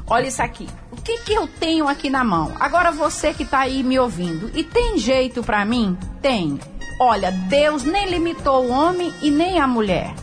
[0.07, 0.69] olha isso aqui.
[0.91, 2.53] O que que eu tenho aqui na mão?
[2.61, 4.51] Agora você que tá aí me ouvindo.
[4.55, 5.97] E tem jeito pra mim?
[6.21, 6.59] Tem.
[7.01, 10.15] Olha, Deus nem limitou o homem e nem a mulher.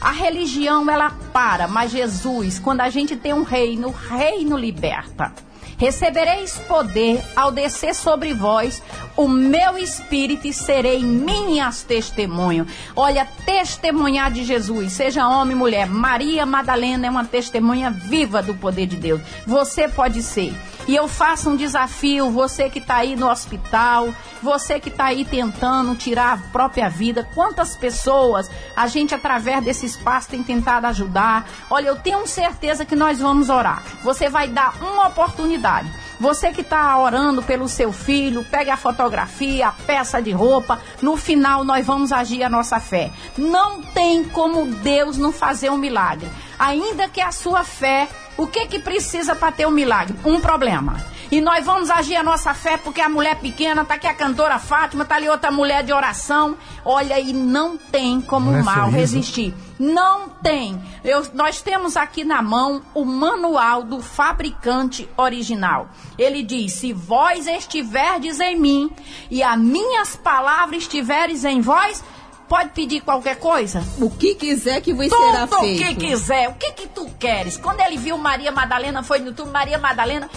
[0.00, 5.32] A religião ela para, mas Jesus, quando a gente tem um reino, o reino liberta.
[5.78, 8.82] Recebereis poder ao descer sobre vós
[9.16, 12.66] o meu espírito e serei minhas testemunho.
[12.96, 15.86] Olha, testemunhar de Jesus, seja homem mulher.
[15.86, 19.20] Maria Madalena é uma testemunha viva do poder de Deus.
[19.46, 20.52] Você pode ser.
[20.88, 24.08] E eu faço um desafio, você que está aí no hospital,
[24.42, 29.84] você que está aí tentando tirar a própria vida, quantas pessoas a gente, através desse
[29.84, 31.46] espaço, tem tentado ajudar.
[31.68, 33.82] Olha, eu tenho certeza que nós vamos orar.
[34.02, 35.90] Você vai dar uma oportunidade.
[36.18, 40.80] Você que está orando pelo seu filho, pegue a fotografia, a peça de roupa.
[41.02, 43.12] No final, nós vamos agir a nossa fé.
[43.36, 46.30] Não tem como Deus não fazer um milagre.
[46.58, 50.16] Ainda que a sua fé, o que que precisa para ter um milagre?
[50.24, 50.96] Um problema.
[51.30, 54.58] E nós vamos agir a nossa fé porque a mulher pequena, tá aqui a cantora
[54.58, 56.56] Fátima, tá ali outra mulher de oração.
[56.82, 59.52] Olha, e não tem como Não é o mal resistir.
[59.78, 60.80] Não tem.
[61.04, 65.88] Eu- nós temos aqui na mão o manual do fabricante original.
[66.16, 68.90] Ele diz: Se vós estiverdes em mim
[69.30, 72.02] e as minhas palavras estiveres em vós,
[72.48, 73.82] pode pedir qualquer coisa?
[74.00, 75.84] O que quiser que vos será Tudo o feito.
[75.84, 76.48] que quiser.
[76.48, 77.56] O que que tu queres?
[77.56, 80.28] Quando ele viu Maria Madalena, foi no YouTube, Maria Madalena.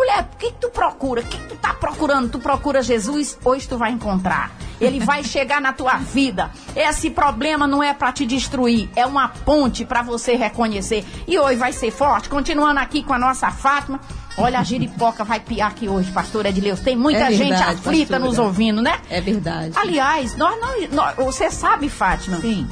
[0.00, 1.20] Mulher, o que, que tu procura?
[1.20, 2.30] O que, que tu tá procurando?
[2.30, 3.36] Tu procura Jesus?
[3.44, 4.50] Hoje tu vai encontrar.
[4.80, 6.50] Ele vai chegar na tua vida.
[6.74, 11.04] Esse problema não é para te destruir, é uma ponte para você reconhecer.
[11.28, 12.30] E hoje vai ser forte.
[12.30, 14.00] Continuando aqui com a nossa Fátima.
[14.38, 16.80] Olha, a giripoca vai piar aqui hoje, pastor Edileus.
[16.80, 18.18] Tem muita É gente verdade, aflita pastora.
[18.20, 18.98] nos ouvindo, né?
[19.10, 19.72] É verdade.
[19.76, 22.38] Aliás, nós não, nós- você sabe, Fátima?
[22.40, 22.66] Sim.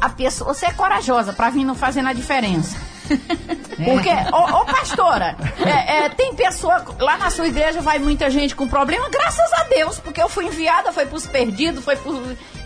[0.00, 2.76] A pessoa, você é corajosa pra vir não fazendo a diferença.
[3.84, 8.54] Porque, ô, ô, pastora, é, é, tem pessoa, lá na sua igreja vai muita gente
[8.54, 12.20] com problema, graças a Deus, porque eu fui enviada, foi pros perdidos, foi por.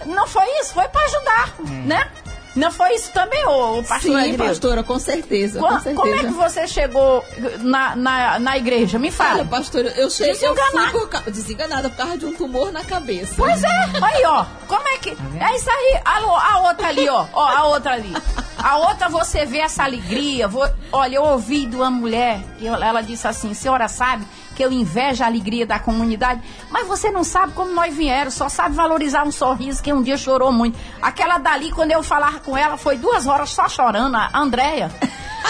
[0.06, 2.10] Não foi isso, foi pra ajudar, né?
[2.54, 4.46] Não foi isso também, ô, ô pastor Sim, Edileu?
[4.46, 5.58] pastora, com certeza.
[5.58, 5.96] Qua- com certeza.
[6.02, 7.24] Como é que você chegou
[7.60, 8.98] na, na, na igreja?
[8.98, 9.36] Me fala.
[9.40, 10.90] Olha, pastora, eu cheguei eu fui Desenganada.
[10.98, 13.34] por ca- desenganada por causa de um tumor na cabeça.
[13.36, 13.68] Pois é,
[14.02, 15.10] aí ó, como é que.
[15.10, 18.12] É isso aí, alô, a outra ali, ó, ó, a outra ali.
[18.58, 20.46] A outra você vê essa alegria.
[20.46, 24.70] vo- olha, eu ouvi de uma mulher, eu- ela disse assim: senhora sabe que eu
[24.70, 29.24] invejo a alegria da comunidade, mas você não sabe como nós viemos, só sabe valorizar
[29.24, 30.78] um sorriso que um dia chorou muito.
[31.00, 34.90] Aquela dali, quando eu falava com ela, foi duas horas só chorando, a Andréia.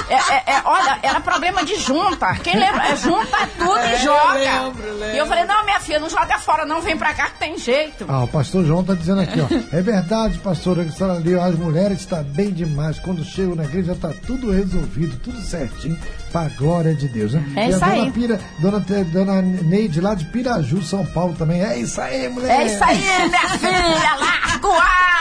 [0.08, 2.34] É, é- é, olha, era problema de junta.
[2.36, 2.88] Quem lembra?
[2.88, 4.34] É, junta tudo e joga.
[4.34, 7.38] lembro, E eu falei, não, minha filha, não joga fora, não, vem pra cá que
[7.38, 8.04] tem jeito.
[8.08, 9.76] Ah, o pastor João tá dizendo aqui, ó.
[9.76, 11.42] É verdade, pastora, que a senhora leu.
[11.42, 12.98] As mulheres está bem demais.
[12.98, 15.98] Quando chegam na igreja tá tudo resolvido, tudo certinho.
[16.30, 17.44] Pra glória de Deus, né?
[17.56, 18.10] É e isso a dona, aí.
[18.10, 21.62] Pira, dona, dona Neide lá de Piraju, São Paulo também.
[21.62, 22.60] É isso aí, mulher.
[22.60, 24.80] É isso aí, minha filha, larga o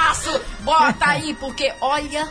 [0.10, 0.42] aço.
[0.62, 2.28] Bota aí, porque olha.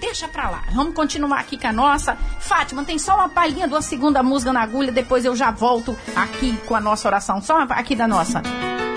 [0.00, 0.62] Deixa pra lá.
[0.72, 2.16] Vamos continuar aqui com a nossa.
[2.38, 5.98] Fátima, tem só uma palhinha de uma segunda música na agulha, depois eu já volto
[6.14, 7.40] aqui com a nossa oração.
[7.40, 8.42] Só uma, aqui da nossa.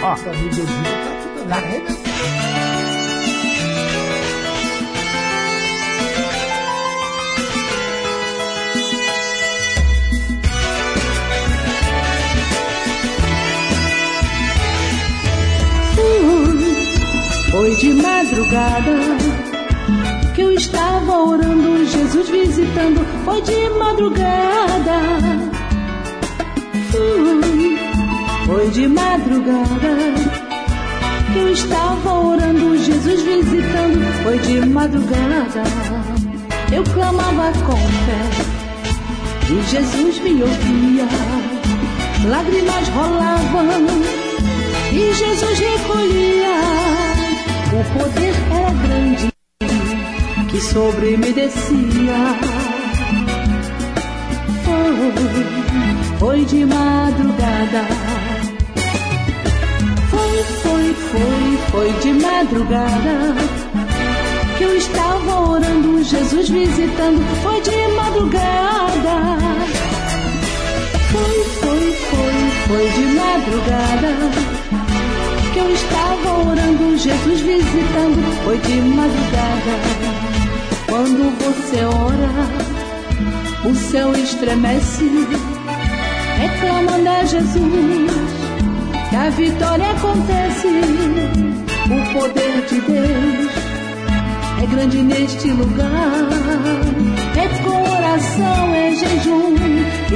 [0.04, 0.14] Ó.
[0.14, 1.84] Essa bebida tá aqui também.
[1.84, 2.12] né?
[17.52, 19.31] Foi de madrugada
[20.34, 23.06] que eu estava orando, Jesus visitando.
[23.26, 25.00] Foi de madrugada.
[28.46, 30.42] Foi de madrugada
[31.32, 34.24] que eu estava orando, Jesus visitando.
[34.24, 35.64] Foi de madrugada.
[36.72, 38.72] Eu clamava com fé
[39.50, 41.08] e Jesus me ouvia.
[42.30, 43.88] Lágrimas rolavam
[44.94, 46.62] e Jesus recolhia.
[47.74, 49.31] O poder era grande
[50.62, 52.38] sobre me descia.
[54.64, 57.88] Foi, foi de madrugada.
[60.10, 63.36] Foi, foi, foi, foi de madrugada.
[64.58, 67.22] Que eu estava orando, Jesus visitando.
[67.44, 69.38] Foi de madrugada.
[71.12, 74.62] Foi, foi, foi, foi de madrugada
[75.54, 80.21] que eu estava orando, Jesus visitando, foi de madrugada.
[81.02, 82.30] Quando você ora,
[83.68, 85.10] o céu estremece,
[86.38, 88.12] reclamando a Jesus,
[89.10, 90.68] que a vitória acontece,
[91.88, 93.52] o poder de Deus
[94.62, 96.30] é grande neste lugar.
[97.36, 99.56] É com oração, é jejum,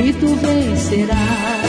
[0.05, 1.65] e tu vencerás.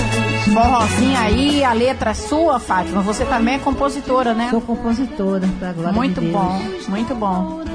[0.52, 3.00] Forrozinho aí, a letra é sua, Fátima.
[3.00, 4.48] Você também é compositora, né?
[4.50, 6.32] Sou compositora, pra glória Muito de Deus.
[6.32, 7.65] bom, muito bom.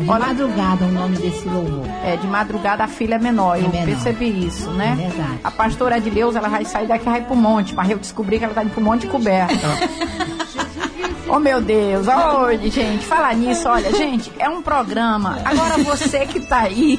[0.00, 1.86] É de madrugada o nome desse louvor.
[2.04, 3.58] É, de madrugada a filha é menor.
[3.58, 3.86] Eu É menor.
[3.86, 4.92] percebi isso, né?
[4.92, 5.40] É verdade.
[5.44, 8.44] A pastora Edileuza, ela vai sair daqui e vai pro monte, mas eu descobri que
[8.44, 9.54] ela tá indo pro monte coberta.
[11.28, 15.38] Oh meu Deus, olha, gente, falar nisso, olha, gente, é um programa.
[15.44, 16.98] Agora você que tá aí.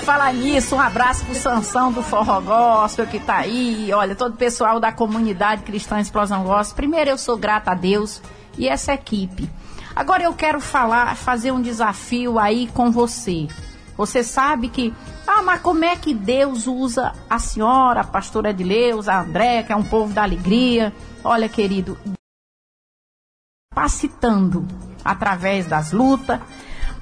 [0.00, 4.36] Falar nisso, um abraço pro Sansão do Forró Gospel que tá aí, olha, todo o
[4.36, 6.74] pessoal da comunidade cristã Explosão Gospel.
[6.76, 8.20] Primeiro eu sou grata a Deus
[8.58, 9.48] e essa equipe.
[9.94, 13.48] Agora eu quero falar, fazer um desafio aí com você.
[13.96, 14.94] Você sabe que,
[15.26, 19.72] ah, mas como é que Deus usa a senhora, a pastora Edileuza, a André, que
[19.72, 20.92] é um povo da alegria?
[21.22, 21.98] Olha, querido,
[23.72, 24.66] capacitando
[25.04, 26.40] através das lutas.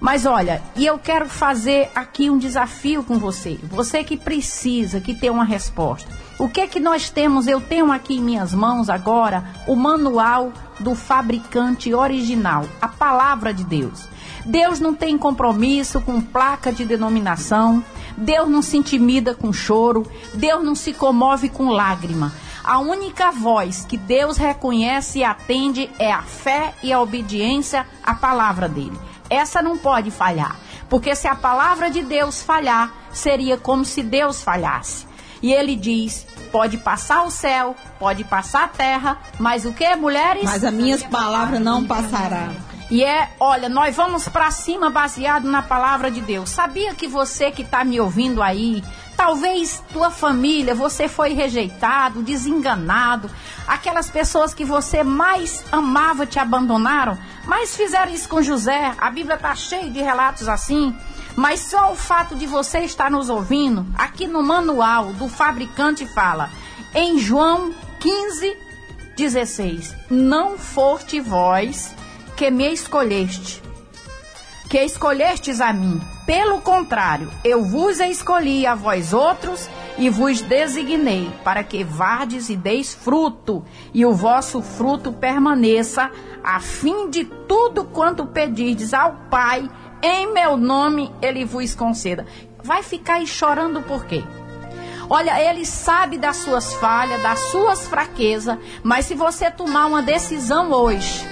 [0.01, 3.59] Mas olha, e eu quero fazer aqui um desafio com você.
[3.65, 6.09] Você que precisa, que tem uma resposta.
[6.39, 7.49] O que que nós temos?
[7.49, 13.65] Eu tenho aqui em minhas mãos agora o manual do fabricante original, a palavra de
[13.65, 14.09] Deus.
[14.45, 17.85] Deus não tem compromisso com placa de denominação.
[18.17, 20.07] Deus não se intimida com choro.
[20.33, 22.33] Deus não se comove com lágrima.
[22.63, 28.15] A única voz que Deus reconhece e atende é a fé e a obediência à
[28.15, 28.97] palavra dele.
[29.29, 30.57] Essa não pode falhar,
[30.89, 35.08] porque se a palavra de Deus falhar, seria como se Deus falhasse.
[35.43, 40.45] E ele diz: pode passar o céu, pode passar a terra, mas o que, mulheres?
[40.45, 42.55] Mas as minhas palavras não passarão.
[42.91, 46.49] E é, olha, nós vamos para cima baseado na palavra de Deus.
[46.49, 48.83] Sabia que você que está me ouvindo aí,
[49.15, 53.31] talvez tua família, você foi rejeitado, desenganado,
[53.67, 58.95] aquelas pessoas que você mais amava te abandonaram, mas fizeram isso com José.
[58.97, 60.97] A Bíblia está cheia de relatos assim.
[61.37, 66.51] Mas só o fato de você estar nos ouvindo, aqui no manual do fabricante fala,
[66.95, 68.57] em João 15,
[69.17, 71.95] 16: Não foste vós
[72.37, 73.63] que me escolheste,
[74.69, 76.01] que escolhestes a mim.
[76.25, 79.69] Pelo contrário, eu vos escolhi a vós outros
[79.99, 86.11] e vos designei para que vardes e deis fruto, e o vosso fruto permaneça,
[86.45, 89.69] a fim de tudo quanto pedirdes ao Pai,
[90.03, 92.27] em meu nome ele vos conceda.
[92.63, 94.23] Vai ficar aí chorando por quê?
[95.11, 100.71] Olha, ele sabe das suas falhas, das suas fraquezas, mas se você tomar uma decisão
[100.71, 101.27] hoje,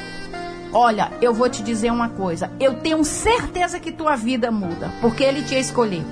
[0.72, 5.22] olha, eu vou te dizer uma coisa, eu tenho certeza que tua vida muda, porque
[5.22, 6.04] ele te escolheu.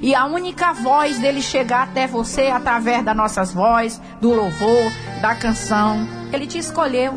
[0.00, 4.92] E a única voz dele chegar até você é através das nossas vozes, do louvor,
[5.20, 6.06] da canção.
[6.32, 7.14] Ele te escolheu.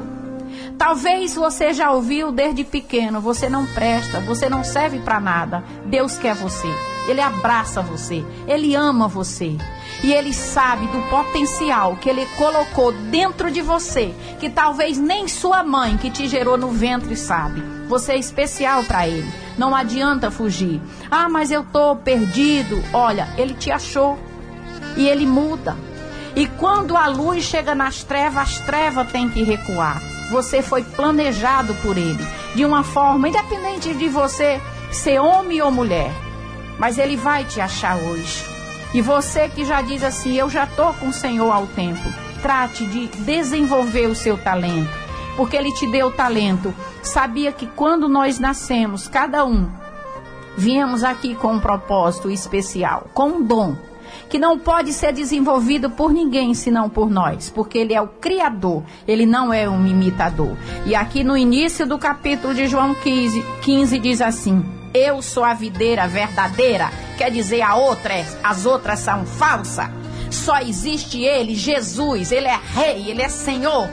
[0.81, 5.63] Talvez você já ouviu desde pequeno, você não presta, você não serve para nada.
[5.85, 6.67] Deus quer você.
[7.07, 9.55] Ele abraça você, ele ama você.
[10.03, 15.63] E ele sabe do potencial que ele colocou dentro de você, que talvez nem sua
[15.63, 17.61] mãe que te gerou no ventre sabe.
[17.87, 19.31] Você é especial para ele.
[19.59, 20.81] Não adianta fugir.
[21.11, 22.83] Ah, mas eu tô perdido.
[22.91, 24.17] Olha, ele te achou.
[24.97, 25.77] E ele muda.
[26.35, 30.10] E quando a luz chega nas trevas, as trevas têm que recuar.
[30.31, 32.25] Você foi planejado por ele
[32.55, 36.09] de uma forma independente de você ser homem ou mulher.
[36.79, 38.45] Mas ele vai te achar hoje.
[38.93, 42.01] E você que já diz assim, eu já tô com o Senhor ao tempo,
[42.41, 44.89] trate de desenvolver o seu talento,
[45.35, 46.73] porque ele te deu talento.
[47.03, 49.69] Sabia que quando nós nascemos, cada um
[50.57, 53.75] viemos aqui com um propósito especial, com um dom
[54.31, 58.81] que não pode ser desenvolvido por ninguém senão por nós, porque ele é o criador,
[59.05, 60.55] ele não é um imitador.
[60.85, 64.63] E aqui no início do capítulo de João 15, 15 diz assim:
[64.93, 69.89] Eu sou a videira verdadeira, quer dizer, a outra, é- as outras são falsas.
[70.31, 73.89] Só existe ele, Jesus, ele é rei, ele é Senhor.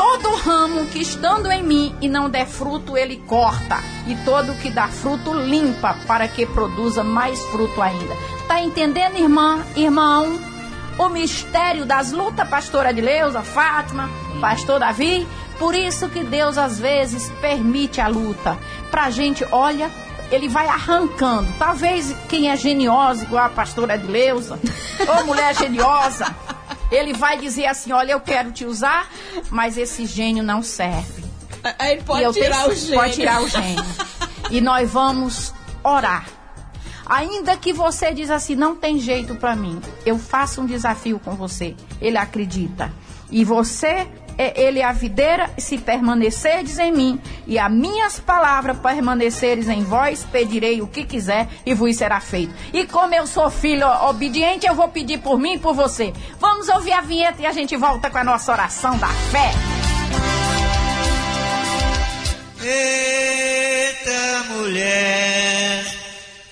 [0.00, 3.76] Todo ramo que estando em mim e não der fruto, ele corta.
[4.06, 8.16] E todo que dá fruto, limpa, para que produza mais fruto ainda.
[8.48, 10.40] Tá entendendo, irmã, irmão?
[10.98, 14.08] O mistério das lutas, pastora Adileuza, Fátima,
[14.40, 15.28] pastor Davi.
[15.58, 18.56] Por isso que Deus às vezes permite a luta.
[18.90, 19.90] Pra gente, olha,
[20.32, 21.52] ele vai arrancando.
[21.58, 24.58] Talvez quem é geniosa, igual a pastora Adileuza,
[25.06, 26.24] ou mulher geniosa,
[26.90, 29.08] ele vai dizer assim: Olha, eu quero te usar,
[29.50, 31.24] mas esse gênio não serve.
[31.78, 32.94] Aí ele pode E eu tirar o gênio.
[32.94, 33.84] Pode tirar o gênio.
[34.50, 36.26] e nós vamos orar.
[37.06, 41.32] Ainda que você diz assim, não tem jeito para mim, eu faço um desafio com
[41.32, 41.74] você.
[42.00, 42.92] Ele acredita.
[43.30, 44.08] E você,
[44.40, 50.26] é ele a videira, se permanecerdes em mim, e as minhas palavras permaneceres em vós,
[50.32, 52.54] pedirei o que quiser e vos será feito.
[52.72, 56.14] E como eu sou filho obediente, eu vou pedir por mim e por você.
[56.38, 59.50] Vamos ouvir a vinheta e a gente volta com a nossa oração da fé.
[62.62, 65.84] Eita mulher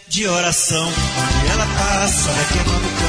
[0.09, 3.09] de oração, onde ela passa vai queimando o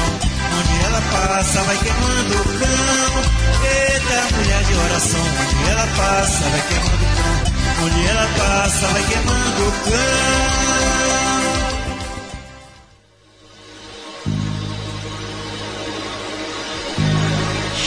[0.58, 3.39] onde ela passa vai queimando o cão.
[3.64, 5.20] Eita, mulher de oração.
[5.40, 7.34] Onde ela passa, vai queimando o cão.
[7.84, 10.60] Onde ela passa, vai queimando o cão.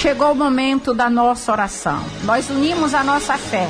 [0.01, 2.03] Chegou o momento da nossa oração.
[2.23, 3.69] Nós unimos a nossa fé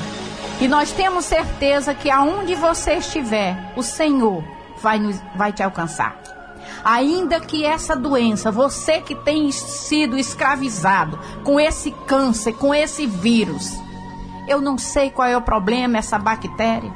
[0.60, 4.44] e nós temos certeza que aonde você estiver, o Senhor
[4.82, 6.23] vai, nos, vai te alcançar.
[6.84, 13.72] Ainda que essa doença, você que tem sido escravizado com esse câncer, com esse vírus,
[14.48, 16.92] eu não sei qual é o problema, essa bactéria.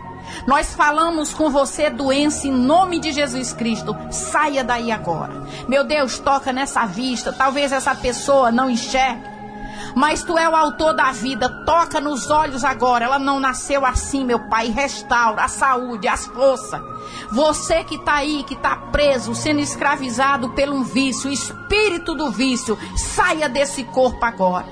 [0.46, 3.96] Nós falamos com você, doença, em nome de Jesus Cristo.
[4.12, 5.48] Saia daí agora.
[5.70, 7.32] Meu Deus, toca nessa vista.
[7.32, 9.37] Talvez essa pessoa não enxergue.
[9.98, 11.50] Mas tu é o autor da vida.
[11.66, 13.06] Toca nos olhos agora.
[13.06, 14.68] Ela não nasceu assim, meu Pai.
[14.68, 16.80] Restaura a saúde, as forças.
[17.32, 22.78] Você que está aí, que está preso, sendo escravizado pelo um vício, espírito do vício,
[22.96, 24.68] saia desse corpo agora.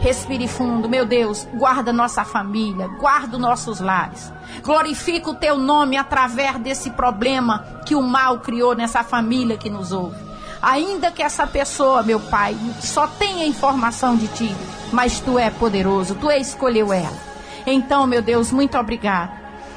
[0.00, 4.32] Respire fundo, meu Deus, guarda nossa família, guarda nossos lares.
[4.62, 9.92] Glorifica o teu nome através desse problema que o mal criou nessa família que nos
[9.92, 10.31] ouve.
[10.62, 14.56] Ainda que essa pessoa, meu Pai, só tenha informação de ti,
[14.92, 17.18] mas tu é poderoso, tu escolheu ela.
[17.66, 19.32] Então, meu Deus, muito obrigado.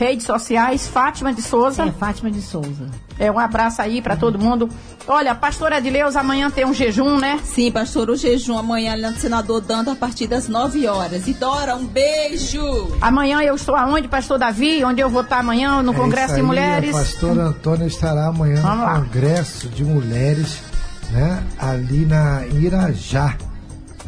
[0.00, 1.84] Redes sociais, Fátima de Souza.
[1.84, 2.86] É, Fátima de Souza.
[3.18, 4.66] É, um abraço aí para todo mundo.
[5.06, 7.38] Olha, pastor Edileus, amanhã tem um jejum, né?
[7.44, 11.28] Sim, pastor, o jejum amanhã ali no Senador Dando a partir das 9 horas.
[11.28, 12.96] E Dora, um beijo!
[12.98, 14.82] Amanhã eu estou aonde, pastor Davi?
[14.82, 15.82] Onde eu vou estar amanhã?
[15.82, 16.92] No é Congresso de Mulheres?
[16.92, 19.00] Pastor Antônio estará amanhã Vamos no lá.
[19.00, 20.62] Congresso de Mulheres,
[21.10, 21.42] né?
[21.58, 23.36] Ali na Irajá.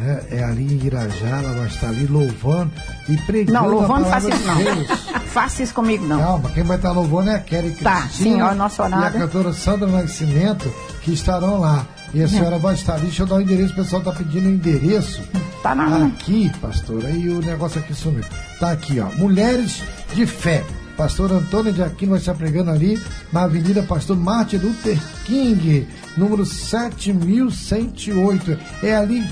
[0.03, 0.23] Né?
[0.31, 2.73] É ali em Irajá, ela vai estar ali louvando
[3.09, 3.53] e pregando.
[3.53, 5.21] Não, louvando faça isso não.
[5.27, 6.19] faça isso comigo não.
[6.19, 7.91] Calma, quem vai estar louvando é a Kelly Cristina.
[7.91, 9.05] Tá, sim, ó, nosso horário.
[9.05, 10.73] E a cantora Sandra Nascimento,
[11.03, 11.87] que estarão lá.
[12.13, 13.05] E a senhora vai estar ali.
[13.05, 15.23] Deixa eu dar o endereço, o pessoal está pedindo o endereço.
[15.63, 18.25] Tá na Aqui, pastor, aí o negócio aqui sumiu.
[18.59, 19.07] Tá aqui, ó.
[19.17, 19.83] Mulheres
[20.13, 20.65] de Fé.
[20.97, 26.45] Pastor Antônio de Aquino vai estar pregando ali na Avenida Pastor Martin Luther King, número
[26.45, 28.59] 7108.
[28.83, 29.25] É ali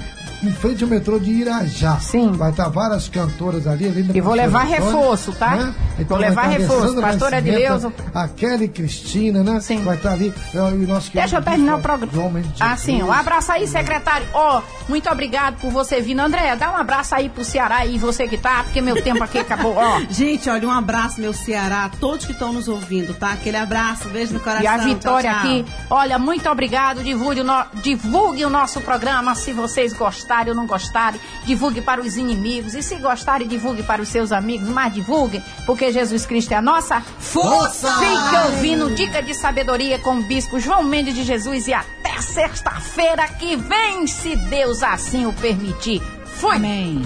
[0.42, 1.98] em frente ao metrô de Irajá.
[2.00, 2.32] Sim.
[2.32, 3.86] Vai estar várias cantoras ali.
[3.86, 5.56] ali e vou levar Antônio, reforço, tá?
[5.56, 5.74] Né?
[5.98, 7.00] Então vou levar reforço.
[7.00, 7.92] Pastora Edileuza.
[8.14, 9.60] A Kelly Cristina, né?
[9.60, 9.82] Sim.
[9.84, 10.32] Vai estar ali.
[10.54, 12.42] E o nosso Deixa eu terminar o programa.
[12.58, 13.02] Ah, sim.
[13.02, 14.26] Um abraço aí, secretário.
[14.32, 16.18] Ó, oh, muito obrigado por você vir.
[16.18, 19.38] André, dá um abraço aí pro Ceará aí, você que tá, porque meu tempo aqui
[19.38, 19.74] acabou.
[19.74, 20.00] Ó.
[20.10, 23.32] Gente, olha, um abraço, meu Ceará, todos que estão nos ouvindo, tá?
[23.32, 24.62] Aquele abraço, beijo no coração.
[24.62, 25.50] E a Vitória tchau, tchau.
[25.50, 25.66] aqui.
[25.88, 27.02] Olha, muito obrigado.
[27.02, 27.64] Divulgue o, no...
[27.82, 32.74] Divulgue o nosso programa se vocês gostarem ou não gostarem gostarem, divulgue para os inimigos.
[32.74, 36.62] E se gostarem, divulgue para os seus amigos, mas divulgue, porque Jesus Cristo é a
[36.62, 37.88] nossa força.
[37.98, 43.26] Fique ouvindo Dica de Sabedoria com o Bispo João Mendes de Jesus e até sexta-feira
[43.28, 46.02] que vem, se Deus assim o permitir.
[46.24, 46.56] Fui!
[46.56, 47.02] Amém.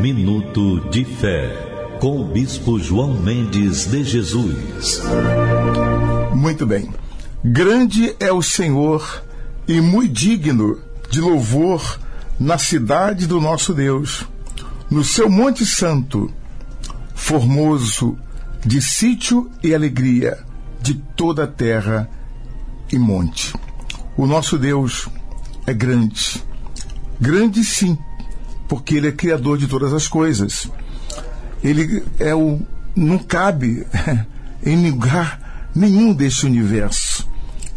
[0.00, 5.02] Minuto de Fé com o Bispo João Mendes de Jesus.
[6.34, 6.88] Muito bem.
[7.44, 9.27] Grande é o Senhor
[9.68, 12.00] e muito digno de louvor
[12.40, 14.26] na cidade do nosso Deus,
[14.90, 16.32] no seu Monte Santo,
[17.14, 18.16] formoso
[18.64, 20.38] de sítio e alegria
[20.80, 22.08] de toda a terra
[22.90, 23.52] e monte.
[24.16, 25.06] O nosso Deus
[25.66, 26.42] é grande,
[27.20, 27.98] grande sim,
[28.66, 30.70] porque Ele é Criador de todas as coisas.
[31.62, 32.60] Ele é o.
[32.96, 33.86] não cabe
[34.64, 37.27] em lugar nenhum deste universo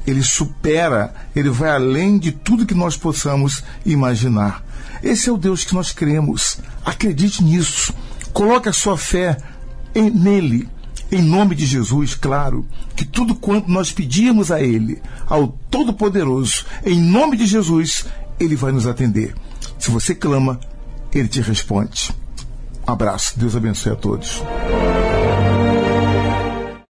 [0.06, 4.64] ele supera, ele vai além de tudo que nós possamos imaginar.
[5.04, 6.60] Esse é o Deus que nós cremos.
[6.86, 7.94] Acredite nisso.
[8.34, 9.38] Coloque a sua fé
[9.94, 10.70] em, nele.
[11.12, 17.02] Em nome de Jesus, claro, que tudo quanto nós pedimos a Ele, ao Todo-Poderoso, em
[17.02, 18.06] nome de Jesus,
[18.40, 19.36] Ele vai nos atender.
[19.78, 20.58] Se você clama,
[21.14, 22.16] Ele te responde.
[22.88, 23.38] Um abraço.
[23.38, 24.42] Deus abençoe a todos.